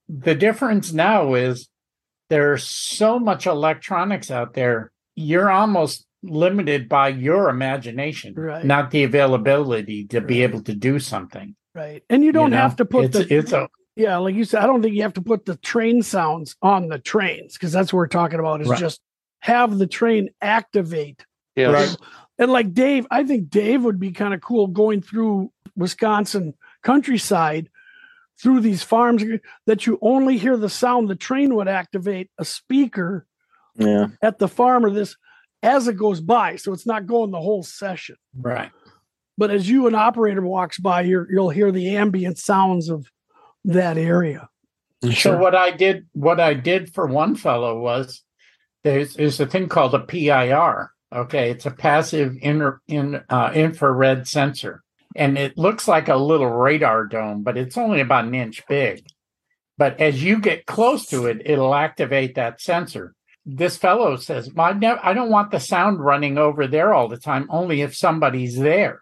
[0.08, 1.68] the difference now is
[2.30, 4.92] there's so much electronics out there.
[5.16, 8.66] You're almost limited by your imagination, Right.
[8.66, 11.56] not the availability to be able to do something.
[11.74, 12.58] right, and you don't know?
[12.58, 15.02] have to put it's, the it's a Yeah, like you said, I don't think you
[15.04, 18.62] have to put the train sounds on the trains because that's what we're talking about
[18.62, 18.80] is Right.
[18.80, 19.00] just
[19.40, 21.26] have the train activate.
[21.56, 21.72] Yes.
[21.74, 21.98] Right.
[22.40, 26.54] And like Dave, I think Dave would be kind of cool going through Wisconsin
[26.84, 27.70] countryside
[28.42, 29.24] through these farms
[29.66, 33.26] that you only hear the sound the train would activate a speaker
[33.78, 34.08] Yeah.
[34.22, 35.16] at the farm or this
[35.62, 36.56] as it goes by.
[36.56, 38.16] So it's not going the whole session.
[38.40, 38.72] right.
[39.38, 43.08] But as you an operator walks by, you're, you'll hear the ambient sounds of
[43.66, 44.48] that area.
[45.14, 48.24] So what I did, what I did for one fellow was
[48.84, 50.92] there's there's a thing called a PIR.
[51.14, 54.82] Okay, it's a passive inter, in uh, infrared sensor,
[55.16, 59.06] and it looks like a little radar dome, but it's only about an inch big.
[59.78, 63.14] But as you get close to it, it'll activate that sensor.
[63.46, 67.18] This fellow says, "I never, I don't want the sound running over there all the
[67.18, 67.48] time.
[67.50, 69.02] Only if somebody's there."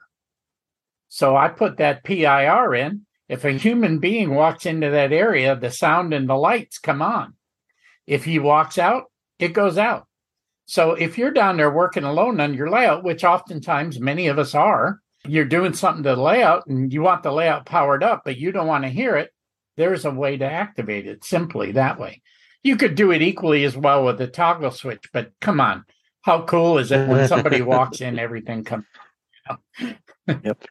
[1.07, 3.05] So I put that PIR in.
[3.29, 7.35] If a human being walks into that area, the sound and the lights come on.
[8.05, 9.05] If he walks out,
[9.39, 10.07] it goes out.
[10.65, 14.55] So if you're down there working alone on your layout, which oftentimes many of us
[14.55, 18.37] are, you're doing something to the layout and you want the layout powered up, but
[18.37, 19.31] you don't want to hear it,
[19.77, 22.21] there's a way to activate it simply that way.
[22.63, 25.85] You could do it equally as well with the toggle switch, but come on.
[26.21, 28.85] How cool is it when somebody walks in, everything comes?
[30.27, 30.63] Yep.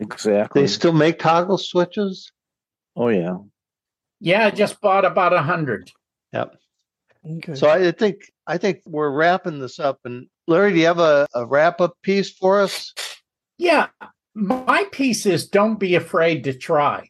[0.00, 0.62] Exactly.
[0.62, 2.32] They still make toggle switches.
[2.96, 3.36] oh yeah.
[4.18, 5.92] Yeah, I just bought about a hundred.
[6.32, 6.56] Yep.
[7.38, 7.54] Okay.
[7.54, 8.16] So I think
[8.46, 10.00] I think we're wrapping this up.
[10.04, 12.92] And Larry, do you have a, a wrap up piece for us?
[13.58, 13.86] Yeah,
[14.34, 17.08] my piece is don't be afraid to try.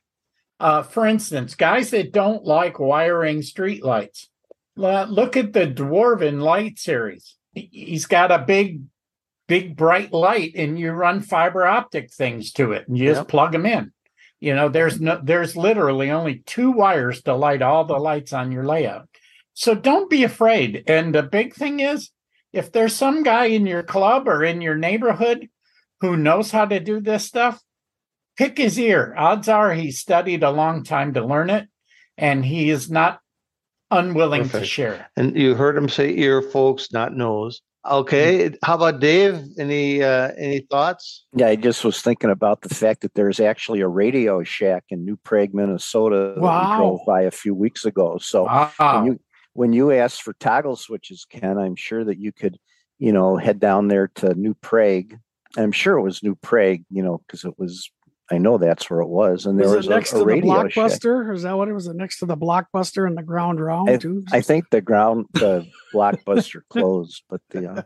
[0.58, 4.26] Uh, for instance, guys that don't like wiring streetlights,
[4.76, 7.36] look at the Dwarven light series.
[7.54, 8.82] He- He's got a big,
[9.48, 13.52] big bright light, and you run fiber optic things to it, and you just plug
[13.52, 13.92] them in.
[14.40, 18.52] You know, there's no, there's literally only two wires to light all the lights on
[18.52, 19.08] your layout.
[19.54, 20.84] So don't be afraid.
[20.86, 22.10] And the big thing is,
[22.52, 25.48] if there's some guy in your club or in your neighborhood
[26.02, 27.62] who knows how to do this stuff,
[28.36, 29.14] pick his ear.
[29.16, 31.68] Odds are he studied a long time to learn it,
[32.16, 33.20] and he is not
[33.90, 35.10] unwilling to share.
[35.16, 37.62] And you heard him say ear, folks, not nose.
[37.88, 38.52] Okay.
[38.64, 39.40] How about Dave?
[39.58, 41.24] Any uh, any thoughts?
[41.36, 45.04] Yeah, I just was thinking about the fact that there's actually a Radio Shack in
[45.04, 46.70] New Prague, Minnesota that Wow.
[46.72, 48.18] we drove by a few weeks ago.
[48.20, 48.70] So Wow.
[48.78, 49.20] when you
[49.52, 52.58] when you asked for toggle switches, Ken, I'm sure that you could,
[52.98, 55.14] you know, head down there to New Prague.
[55.56, 57.88] I'm sure it was New Prague, you know, because it was.
[58.30, 60.24] I know that's where it was, and there was was, it next a, a to
[60.24, 60.72] the radio shack.
[60.72, 61.26] blockbuster?
[61.28, 61.86] Or is that what it was?
[61.86, 64.24] It next to the blockbuster and the ground round I- too?
[64.32, 67.82] I think the ground, the blockbuster closed, but the, uh,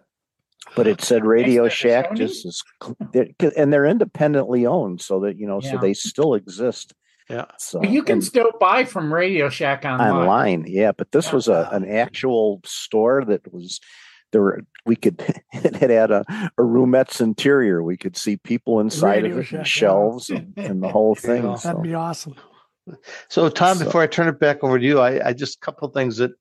[0.76, 2.16] but it said Radio Shack Sony?
[2.16, 2.62] just as,
[3.56, 6.94] and they're independently owned, so that you know, so they still exist.
[7.28, 7.44] Yeah.
[7.58, 10.10] So But you can and still buy from Radio Shack online.
[10.10, 10.90] online, yeah.
[10.92, 13.80] But this was a an actual store that was
[14.32, 14.42] there.
[14.42, 15.22] Were, we could
[15.52, 16.24] it had a,
[16.58, 17.82] a roomette's interior.
[17.82, 19.64] We could see people inside Radio of it, Shack, and yeah.
[19.64, 21.42] shelves, and, and the whole thing.
[21.42, 21.56] go.
[21.56, 21.68] so.
[21.68, 22.34] That'd be awesome.
[23.28, 25.60] So Tom, So- before I turn it back over to you, I, I just a
[25.60, 26.32] couple of things that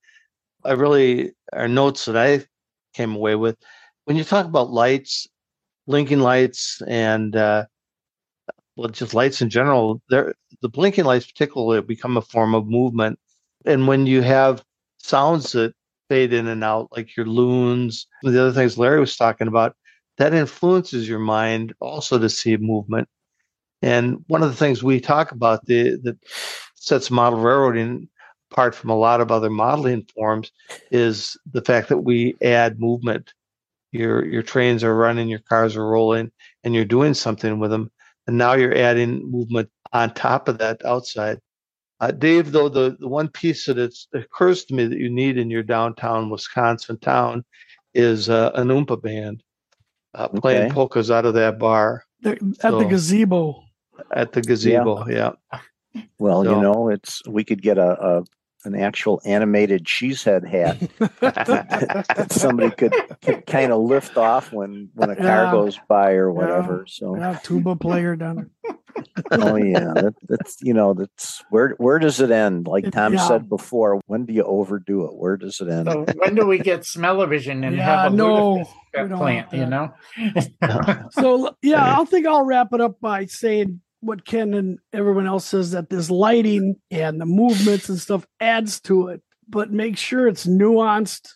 [0.65, 2.45] I really are notes that I
[2.93, 3.57] came away with.
[4.05, 5.27] When you talk about lights,
[5.87, 7.65] blinking lights, and uh,
[8.75, 13.19] well, just lights in general, they're the blinking lights particularly become a form of movement.
[13.65, 14.63] And when you have
[14.97, 15.73] sounds that
[16.09, 19.75] fade in and out, like your loons, the other things Larry was talking about,
[20.17, 23.07] that influences your mind also to see movement.
[23.81, 26.17] And one of the things we talk about the that
[26.75, 28.09] sets model railroading
[28.51, 30.51] apart from a lot of other modeling forms
[30.91, 33.33] is the fact that we add movement.
[33.91, 36.31] Your your trains are running, your cars are rolling,
[36.63, 37.91] and you're doing something with them.
[38.27, 41.39] And now you're adding movement on top of that outside.
[41.99, 45.37] Uh, Dave, though, the, the one piece that it's, occurs to me that you need
[45.37, 47.43] in your downtown Wisconsin town
[47.93, 49.43] is uh, an Oompah band
[50.13, 50.73] uh, playing Okay.
[50.73, 53.63] polkas out of that bar The- at the gazebo.
[54.13, 55.05] at the gazebo.
[55.07, 55.31] Yeah.
[56.19, 58.23] Well, So- you know, it's we could get a, a
[58.65, 60.77] an actual animated cheesehead hat
[61.21, 65.51] that somebody could, could kind of lift off when when a car Yeah.
[65.51, 66.85] goes by or whatever.
[66.87, 68.49] So, Yeah, tuba player down there.
[69.31, 72.67] oh yeah, that, that's you know, that's where where does it end?
[72.67, 73.27] Like Tom Yeah.
[73.27, 75.15] said before, when do you overdo it?
[75.15, 75.85] Where does it end?
[75.89, 79.53] So when do we get smell-o-vision and Yeah, have a no, Lutefisk we don't plant?
[79.53, 79.93] You know.
[81.11, 85.45] So yeah, I think I'll wrap it up by saying what Ken and everyone else
[85.45, 90.27] says that this lighting and the movements and stuff adds to it, but make sure
[90.27, 91.29] it's nuanced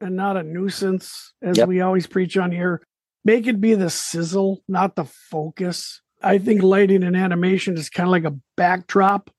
[0.00, 1.68] and not a nuisance, as Yep.
[1.68, 2.82] we always preach on here.
[3.24, 6.00] Make it be the sizzle, not the focus.
[6.22, 9.30] I think lighting and animation is kind of like a backdrop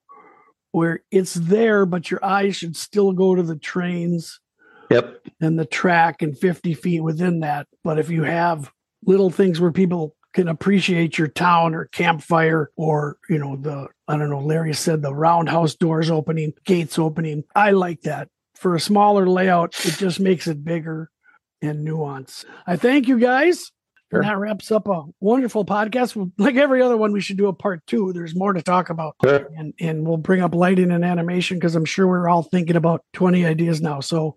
[0.70, 4.40] where it's there, but your eyes should still go to the trains
[4.90, 5.26] Yep.
[5.40, 7.66] and the track and 50 feet within that.
[7.84, 8.70] But if you have
[9.04, 14.16] little things where people can appreciate your town or campfire or, you know, the, I
[14.16, 17.44] don't know, Larry said the roundhouse doors opening, gates opening.
[17.54, 18.28] I like that.
[18.54, 21.10] For a smaller layout, it just makes it bigger
[21.60, 22.44] and nuance.
[22.66, 23.70] I thank you guys.
[24.10, 24.20] Sure.
[24.20, 26.30] And that wraps up a wonderful podcast.
[26.38, 28.12] Like every other one, we should do a part two.
[28.12, 29.48] There's more to talk about Sure.
[29.56, 33.04] and and we'll bring up lighting and animation because I'm sure we're all thinking about
[33.14, 34.00] 20 ideas now.
[34.00, 34.36] So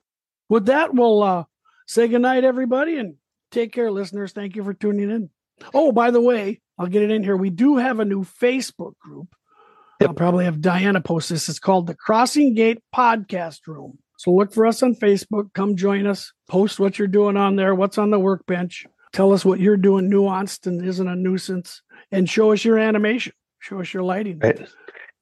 [0.49, 1.43] with that, we'll uh
[1.87, 3.15] say goodnight, everybody, and
[3.51, 4.31] take care, listeners.
[4.31, 5.29] Thank you for tuning in.
[5.73, 7.37] Oh, by the way, I'll get it in here.
[7.37, 9.33] We do have a new Facebook group.
[10.01, 11.47] I'll probably have Diana post this.
[11.47, 13.97] It's called the Crossing Gate Podcast Room.
[14.17, 15.53] So look for us on Facebook.
[15.53, 16.33] Come join us.
[16.47, 18.85] Post what you're doing on there, what's on the workbench.
[19.13, 21.81] Tell us what you're doing nuanced and isn't a nuisance.
[22.11, 23.33] And show us your animation.
[23.59, 24.39] Show us your lighting.
[24.39, 24.67] Right.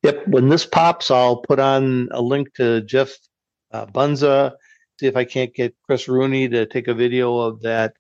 [0.02, 0.28] Yep.
[0.28, 3.16] When this pops, I'll put on a link to Jeff
[3.72, 4.54] uh, Bunza.
[5.00, 7.94] See if I can't get Chris Rooney to take a video of that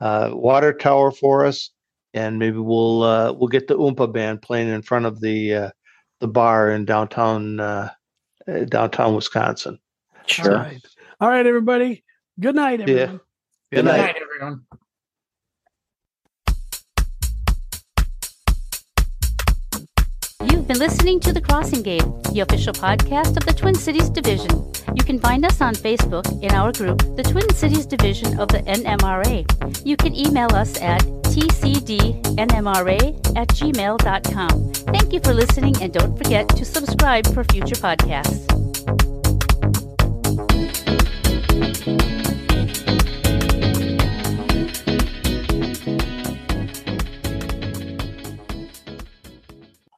[0.00, 1.70] uh, water tower for us,
[2.14, 5.70] and maybe we'll uh, we'll get the Oompah band playing in front of the uh,
[6.20, 7.90] the bar in downtown uh,
[8.48, 9.78] uh, downtown Wisconsin.
[10.26, 10.54] Sure.
[10.56, 10.80] right.
[11.20, 12.04] All right, everybody.
[12.40, 12.86] Good night, Yeah.
[12.86, 13.20] everyone.
[13.72, 13.96] Good Good night.
[13.98, 14.66] night, everyone.
[20.50, 24.50] You've been listening to The Crossing Gate, the official podcast of the Twin Cities Division.
[24.94, 28.60] You can find us on Facebook in our group, the Twin Cities Division of the
[28.60, 29.44] NMRA.
[29.84, 31.02] You can email us at
[31.36, 32.98] tcdnmra
[33.36, 34.72] at gmail.com.
[34.72, 38.46] Thank you for listening and don't forget to subscribe for future podcasts.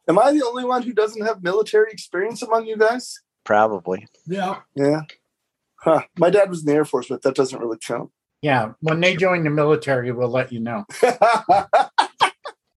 [0.09, 3.21] Am I the only one who doesn't have military experience among you guys?
[3.49, 4.07] Probably.
[4.27, 4.57] Yeah.
[4.75, 5.01] Yeah.
[5.77, 6.03] Huh.
[6.19, 8.11] My dad was in the Air Force, but that doesn't really count.
[8.43, 10.85] Yeah, when they join the military, we'll let you know.